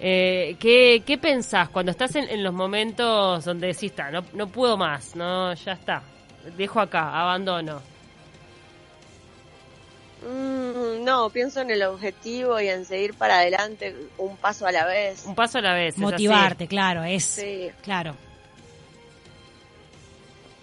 Eh, 0.00 0.56
¿qué, 0.58 1.04
¿Qué 1.06 1.18
pensás 1.18 1.68
cuando 1.68 1.92
estás 1.92 2.16
en, 2.16 2.42
los 2.42 2.52
momentos 2.52 3.44
donde 3.44 3.68
decís, 3.68 3.92
no, 4.12 4.24
no 4.32 4.48
puedo 4.48 4.76
más, 4.76 5.14
no, 5.14 5.54
ya 5.54 5.72
está, 5.72 6.02
dejo 6.56 6.80
acá, 6.80 7.16
abandono? 7.16 7.80
Mm, 10.22 11.04
no, 11.04 11.30
pienso 11.30 11.60
en 11.60 11.70
el 11.70 11.82
objetivo 11.82 12.60
y 12.60 12.68
en 12.68 12.84
seguir 12.84 13.14
para 13.14 13.38
adelante 13.38 13.94
un 14.18 14.36
paso 14.36 14.66
a 14.66 14.72
la 14.72 14.84
vez. 14.84 15.24
Un 15.26 15.34
paso 15.34 15.58
a 15.58 15.60
la 15.60 15.74
vez. 15.74 15.96
Motivarte, 15.98 16.66
claro, 16.66 17.04
es. 17.04 17.24
Sí. 17.24 17.70
Claro. 17.82 18.14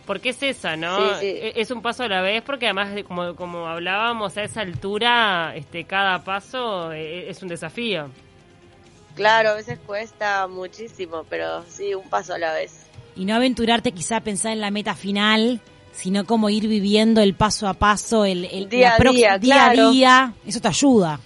Porque 0.05 0.29
es 0.29 0.43
esa, 0.43 0.75
¿no? 0.75 1.19
E, 1.19 1.53
es 1.55 1.71
un 1.71 1.81
paso 1.81 2.03
a 2.03 2.07
la 2.07 2.21
vez 2.21 2.43
porque 2.43 2.67
además, 2.67 2.89
como, 3.07 3.35
como 3.35 3.67
hablábamos, 3.67 4.37
a 4.37 4.43
esa 4.43 4.61
altura, 4.61 5.53
este, 5.55 5.85
cada 5.85 6.23
paso 6.23 6.91
e, 6.91 7.25
e, 7.25 7.29
es 7.29 7.41
un 7.41 7.49
desafío. 7.49 8.09
Claro, 9.15 9.49
a 9.49 9.53
veces 9.55 9.79
cuesta 9.85 10.45
muchísimo, 10.47 11.25
pero 11.29 11.63
sí, 11.69 11.95
un 11.95 12.07
paso 12.09 12.33
a 12.33 12.37
la 12.37 12.53
vez. 12.53 12.85
Y 13.15 13.25
no 13.25 13.33
aventurarte 13.33 13.93
quizá 13.93 14.17
a 14.17 14.21
pensar 14.21 14.51
en 14.51 14.61
la 14.61 14.71
meta 14.71 14.93
final, 14.93 15.61
sino 15.95 16.25
como 16.25 16.49
ir 16.49 16.67
viviendo 16.67 17.21
el 17.21 17.33
paso 17.33 17.67
a 17.67 17.73
paso, 17.73 18.25
el, 18.25 18.41
día, 18.69 18.95
a 18.95 18.99
día, 18.99 19.37
día 19.37 19.69
a 19.69 19.73
día, 19.73 20.33
eso 20.45 20.59
te 20.59 20.67
ayuda. 20.67 21.19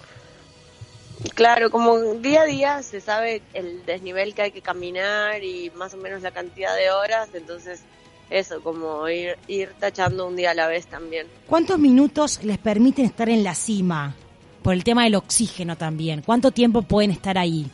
Claro, 1.34 1.70
como 1.70 1.98
día 2.14 2.42
a 2.42 2.46
día 2.46 2.82
se 2.82 3.00
sabe 3.00 3.42
el 3.52 3.84
desnivel 3.84 4.34
que 4.34 4.42
hay 4.42 4.52
que 4.52 4.62
caminar 4.62 5.44
y 5.44 5.70
más 5.74 5.92
o 5.92 5.98
menos 5.98 6.22
la 6.22 6.30
cantidad 6.30 6.74
de 6.74 6.90
horas, 6.90 7.28
entonces 7.34 7.82
eso, 8.30 8.62
como 8.62 9.06
ir, 9.08 9.36
ir 9.48 9.74
tachando 9.78 10.26
un 10.26 10.36
día 10.36 10.52
a 10.52 10.54
la 10.54 10.68
vez 10.68 10.86
también. 10.86 11.26
¿Cuántos 11.46 11.78
minutos 11.78 12.42
les 12.42 12.58
permiten 12.58 13.04
estar 13.04 13.28
en 13.28 13.42
la 13.42 13.54
cima? 13.54 14.14
Por 14.62 14.74
el 14.74 14.84
tema 14.84 15.04
del 15.04 15.16
oxígeno 15.16 15.76
también. 15.76 16.22
¿Cuánto 16.22 16.50
tiempo 16.52 16.82
pueden 16.82 17.10
estar 17.10 17.36
ahí? 17.36 17.66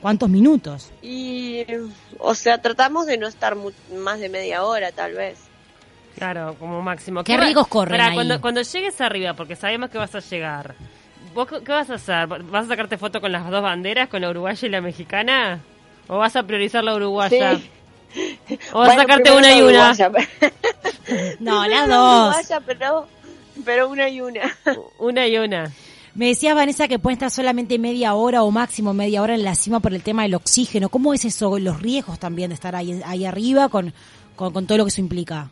¿Cuántos 0.00 0.28
minutos? 0.28 0.90
Y, 1.02 1.64
o 2.18 2.34
sea, 2.34 2.60
tratamos 2.60 3.06
de 3.06 3.18
no 3.18 3.28
estar 3.28 3.56
más 3.96 4.18
de 4.18 4.28
media 4.28 4.64
hora, 4.64 4.92
tal 4.92 5.12
vez. 5.12 5.49
Claro, 6.20 6.54
como 6.58 6.82
máximo. 6.82 7.24
¿Qué, 7.24 7.38
ricos 7.38 7.66
corren 7.66 7.98
ahí? 7.98 8.14
Cuando, 8.14 8.38
cuando 8.42 8.60
llegues 8.60 9.00
arriba, 9.00 9.32
porque 9.32 9.56
sabemos 9.56 9.88
que 9.88 9.96
vas 9.96 10.14
a 10.14 10.20
llegar, 10.20 10.74
¿vos 11.34 11.48
qué 11.48 11.72
vas 11.72 11.88
a 11.88 11.94
hacer? 11.94 12.26
¿Vas 12.26 12.66
a 12.66 12.68
sacarte 12.68 12.98
foto 12.98 13.22
con 13.22 13.32
las 13.32 13.48
dos 13.48 13.62
banderas, 13.62 14.10
con 14.10 14.20
la 14.20 14.28
uruguaya 14.28 14.68
y 14.68 14.70
la 14.70 14.82
mexicana? 14.82 15.60
¿O 16.08 16.18
vas 16.18 16.36
a 16.36 16.42
priorizar 16.42 16.84
la 16.84 16.94
uruguaya? 16.94 17.58
¿O 18.74 18.80
vas 18.80 18.90
a 18.90 18.96
sacarte 18.96 19.32
una 19.32 19.56
y 19.56 19.62
una? 19.62 19.94
no, 21.40 21.66
las 21.66 21.88
dos. 21.88 22.34
Uruguaya, 22.34 22.60
pero, 22.66 23.06
pero 23.64 23.88
una 23.88 24.10
y 24.10 24.20
una. 24.20 24.54
una 24.98 25.26
y 25.26 25.38
una. 25.38 25.72
Me 26.14 26.26
decías, 26.26 26.54
Vanessa, 26.54 26.86
que 26.86 26.98
pueden 26.98 27.16
estar 27.16 27.30
solamente 27.30 27.78
media 27.78 28.12
hora 28.12 28.42
o 28.42 28.50
máximo 28.50 28.92
media 28.92 29.22
hora 29.22 29.34
en 29.34 29.42
la 29.42 29.54
cima 29.54 29.80
por 29.80 29.94
el 29.94 30.02
tema 30.02 30.24
del 30.24 30.34
oxígeno. 30.34 30.90
¿Cómo 30.90 31.14
es 31.14 31.24
eso? 31.24 31.58
Los 31.58 31.80
riesgos 31.80 32.18
también 32.18 32.50
de 32.50 32.56
estar 32.56 32.76
ahí, 32.76 33.00
ahí 33.06 33.24
arriba 33.24 33.70
con, 33.70 33.94
con 34.36 34.66
todo 34.66 34.76
lo 34.76 34.84
que 34.84 34.90
eso 34.90 35.00
implica. 35.00 35.48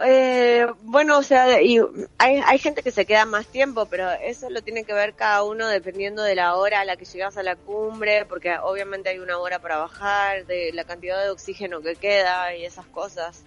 Eh, 0.00 0.66
bueno, 0.82 1.18
o 1.18 1.22
sea, 1.22 1.62
y 1.62 1.78
hay, 2.18 2.36
hay 2.44 2.58
gente 2.58 2.82
que 2.82 2.90
se 2.90 3.06
queda 3.06 3.26
más 3.26 3.46
tiempo, 3.46 3.86
pero 3.86 4.10
eso 4.10 4.50
lo 4.50 4.60
tiene 4.62 4.84
que 4.84 4.92
ver 4.92 5.14
cada 5.14 5.44
uno 5.44 5.68
dependiendo 5.68 6.22
de 6.22 6.34
la 6.34 6.56
hora 6.56 6.80
a 6.80 6.84
la 6.84 6.96
que 6.96 7.04
llegas 7.04 7.36
a 7.36 7.44
la 7.44 7.54
cumbre, 7.54 8.24
porque 8.26 8.56
obviamente 8.58 9.10
hay 9.10 9.20
una 9.20 9.38
hora 9.38 9.60
para 9.60 9.76
bajar, 9.76 10.46
de 10.46 10.72
la 10.72 10.84
cantidad 10.84 11.22
de 11.22 11.30
oxígeno 11.30 11.80
que 11.80 11.94
queda 11.94 12.56
y 12.56 12.64
esas 12.64 12.86
cosas. 12.86 13.44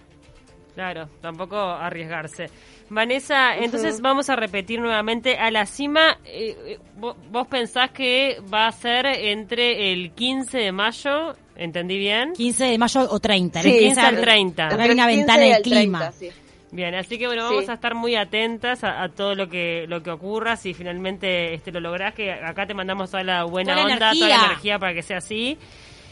Claro, 0.74 1.10
tampoco 1.22 1.58
arriesgarse. 1.58 2.52
Vanessa, 2.90 3.58
entonces 3.58 4.00
vamos 4.00 4.30
a 4.30 4.36
repetir 4.36 4.80
nuevamente 4.80 5.38
a 5.38 5.50
la 5.52 5.66
cima. 5.66 6.20
Eh, 6.24 6.56
eh, 6.66 6.80
¿Vos 6.96 7.48
pensás 7.48 7.90
que 7.92 8.40
va 8.54 8.68
a 8.68 8.72
ser 8.72 9.08
entre 9.08 9.92
el 9.92 10.12
15 10.12 10.60
de 10.60 10.72
mayo 10.72 11.34
¿Entendí 11.58 11.98
bien? 11.98 12.34
15 12.34 12.66
de 12.66 12.78
mayo 12.78 13.08
o 13.10 13.20
30. 13.20 13.62
Sí, 13.62 13.80
15 13.80 14.00
al 14.00 14.22
30. 14.22 14.68
Hay 14.80 14.92
una 14.92 15.08
ventana 15.08 15.44
de 15.44 15.62
clima. 15.62 16.12
Bien, 16.70 16.94
así 16.96 17.18
que 17.18 17.28
bueno, 17.28 17.46
vamos 17.46 17.70
a 17.70 17.74
estar 17.74 17.96
muy 17.96 18.16
atentas 18.16 18.84
a, 18.84 19.08
todo 19.10 19.36
lo 19.36 19.48
que 19.48 19.86
lo 19.88 20.04
que 20.04 20.12
ocurra. 20.12 20.58
Si 20.58 20.74
finalmente 20.74 21.54
este 21.54 21.72
lo 21.72 21.80
lográs, 21.80 22.14
que 22.14 22.32
acá 22.32 22.66
te 22.66 22.74
mandamos 22.74 23.10
toda 23.10 23.24
la 23.24 23.44
buena 23.46 23.82
onda, 23.84 24.12
toda 24.12 24.28
la 24.28 24.46
energía 24.46 24.78
para 24.78 24.94
que 24.94 25.02
sea 25.02 25.18
así. 25.18 25.58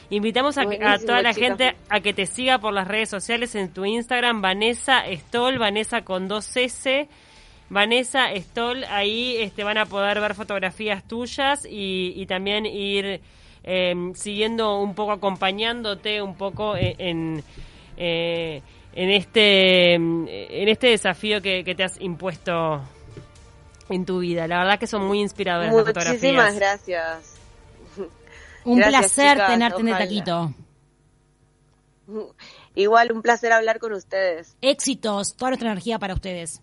Invitamos 0.09 0.57
a, 0.57 0.61
a 0.61 0.99
toda 0.99 1.21
la 1.21 1.33
gente 1.33 1.75
a 1.89 1.99
que 1.99 2.13
te 2.13 2.25
siga 2.25 2.59
por 2.59 2.73
las 2.73 2.87
redes 2.87 3.09
sociales 3.09 3.53
en 3.55 3.73
tu 3.73 3.85
Instagram, 3.85 4.41
Vanessa 4.41 5.03
Stoll, 5.11 5.57
Vanessa 5.57 6.03
con 6.03 6.27
dos 6.27 6.55
S. 6.55 7.07
Vanessa 7.69 8.27
Stoll, 8.35 8.83
ahí 8.85 9.37
este, 9.39 9.63
van 9.63 9.79
a 9.79 9.85
poder 9.87 10.21
ver 10.21 10.35
fotografías 10.35 11.03
tuyas 11.03 11.65
y, 11.65 12.13
y 12.15 12.27
también 12.27 12.65
ir 12.67 13.21
Em, 13.67 14.13
siguiendo 14.13 14.79
un 14.79 14.93
poco, 14.93 15.13
acompañándote 15.13 16.21
un 16.21 16.35
poco 16.35 16.75
e-, 16.75 16.95
en, 16.99 17.43
eh, 17.97 18.61
en, 18.93 19.09
este, 19.09 19.95
en 19.95 20.69
este 20.69 20.87
desafío 20.87 21.41
que, 21.41 21.63
te 21.75 21.83
has 21.83 21.99
impuesto 21.99 22.83
en 23.89 24.05
tu 24.05 24.19
vida. 24.19 24.47
La 24.47 24.59
verdad 24.59 24.77
que 24.77 24.85
son 24.85 25.07
muy 25.07 25.19
inspiradoras 25.19 25.73
las 25.73 25.83
fotografías. 25.83 26.13
Muchísimas 26.13 26.55
gracias. 26.55 27.37
Un 28.65 28.77
placer 28.81 29.43
tenerte 29.47 29.81
en 29.81 29.87
el 29.87 29.97
taquito. 29.97 30.53
Igual, 32.75 33.13
un 33.13 33.21
placer 33.21 33.53
hablar 33.53 33.79
con 33.79 33.93
ustedes. 33.93 34.57
Éxitos, 34.61 35.35
toda 35.37 35.51
nuestra 35.51 35.71
energía 35.71 35.97
para 35.97 36.13
ustedes. 36.13 36.61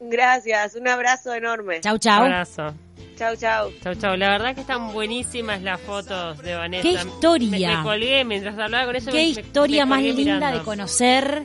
Gracias, 0.00 0.74
un 0.74 0.88
abrazo 0.88 1.34
enorme. 1.34 1.80
Chau, 1.80 1.98
chau. 1.98 2.20
Un 2.20 2.32
abrazo. 2.32 2.74
Chau, 3.16 3.36
chau. 3.36 3.70
Chau, 3.82 3.94
chau. 3.94 4.16
La 4.16 4.30
verdad 4.30 4.54
que 4.54 4.62
están 4.62 4.94
buenísimas 4.94 5.60
las 5.60 5.78
fotos 5.78 6.38
de 6.38 6.54
Vanessa. 6.54 6.82
¡Qué 6.82 6.92
historia! 6.92 7.76
Me, 7.76 7.82
colgué 7.82 8.24
mientras 8.24 8.58
hablaba 8.58 8.86
con 8.86 8.96
ella. 8.96 9.12
¡Qué 9.12 9.24
historia 9.24 9.84
más 9.84 10.02
linda 10.02 10.52
de 10.52 10.60
conocer! 10.62 11.44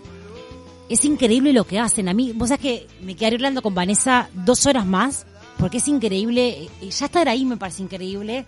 Es 0.88 1.04
increíble 1.04 1.52
lo 1.52 1.65
que 1.65 1.80
hacen. 1.80 2.08
A 2.08 2.13
mí, 2.13 2.32
vos 2.34 2.48
sabés 2.48 2.62
que 2.62 2.88
me 3.02 3.15
quedé 3.18 3.36
hablando 3.36 3.62
con 3.62 3.76
Vanessa 3.76 4.30
dos 4.34 4.65
horas 4.68 4.86
más, 4.86 5.26
porque 5.58 5.78
es 5.78 5.88
increíble. 5.89 6.70
Eh, 6.82 6.89
ya 6.89 7.08
estar 7.08 7.28
ahí 7.28 7.44
me 7.44 7.58
parece 7.58 7.84
increíble. 7.84 8.46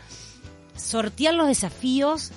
Sortear 0.77 1.33
los 1.33 1.47
desafíos 1.47 2.31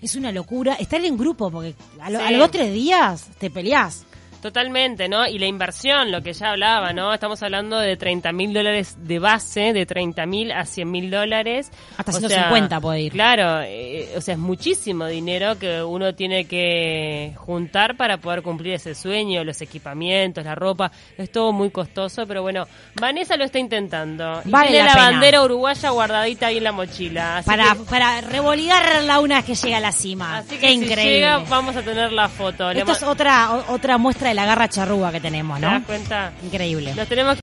es 0.00 0.14
una 0.14 0.30
locura. 0.30 0.74
Estar 0.74 1.04
en 1.04 1.16
grupo, 1.16 1.50
porque 1.50 1.74
a, 2.00 2.10
los 2.10 2.22
dos 2.38 2.50
tres 2.52 2.72
días 2.72 3.28
te 3.38 3.50
peleás. 3.50 4.04
Totalmente, 4.42 5.08
¿no? 5.08 5.24
Y 5.24 5.38
la 5.38 5.46
inversión, 5.46 6.10
lo 6.10 6.20
que 6.20 6.32
ya 6.32 6.50
hablaba, 6.50 6.92
¿no? 6.92 7.14
Estamos 7.14 7.40
hablando 7.44 7.78
de 7.78 7.96
30 7.96 8.32
mil 8.32 8.52
dólares 8.52 8.96
de 8.98 9.20
base, 9.20 9.72
de 9.72 9.86
30 9.86 10.26
mil 10.26 10.50
a 10.50 10.66
100 10.66 10.90
mil 10.90 11.12
dólares. 11.12 11.70
Hasta 11.96 12.10
150 12.10 12.80
puede 12.80 13.02
ir. 13.02 13.12
Claro, 13.12 13.62
eh, 13.64 14.12
o 14.16 14.20
sea, 14.20 14.34
es 14.34 14.40
muchísimo 14.40 15.06
dinero 15.06 15.56
que 15.60 15.80
uno 15.80 16.16
tiene 16.16 16.46
que 16.46 17.34
juntar 17.36 17.96
para 17.96 18.16
poder 18.16 18.42
cumplir 18.42 18.74
ese 18.74 18.96
sueño, 18.96 19.44
los 19.44 19.60
equipamientos, 19.60 20.44
la 20.44 20.56
ropa. 20.56 20.90
Es 21.16 21.30
todo 21.30 21.52
muy 21.52 21.70
costoso, 21.70 22.26
pero 22.26 22.42
bueno, 22.42 22.66
Vanessa 22.96 23.36
lo 23.36 23.44
está 23.44 23.60
intentando. 23.60 24.42
vale 24.46 24.70
tiene 24.72 24.88
la, 24.88 24.96
bandera 24.96 25.42
uruguaya 25.44 25.90
guardadita 25.90 26.48
ahí 26.48 26.56
en 26.56 26.64
la 26.64 26.72
mochila. 26.72 27.42
para, 27.46 27.76
para 27.88 28.20
revoligarla 28.22 29.20
una 29.20 29.36
vez 29.36 29.44
que 29.44 29.54
llega 29.54 29.76
a 29.76 29.80
la 29.80 29.92
cima. 29.92 30.38
Así 30.38 30.58
que 30.58 30.72
increíble. 30.72 31.44
vamos 31.48 31.76
a 31.76 31.82
tener 31.82 32.10
la 32.10 32.28
foto. 32.28 32.72
Esto 32.72 32.90
es 32.90 33.02
otra, 33.04 33.66
otra 33.68 33.98
muestra 33.98 34.31
de 34.32 34.36
la 34.36 34.46
garra 34.46 34.68
charrúa 34.68 35.12
que 35.12 35.20
tenemos, 35.20 35.60
¿no? 35.60 35.68
¿Te 35.68 35.74
das 35.74 35.84
cuenta? 35.84 36.32
Increíble. 36.42 36.94
Los 36.94 37.06
tenemos 37.06 37.30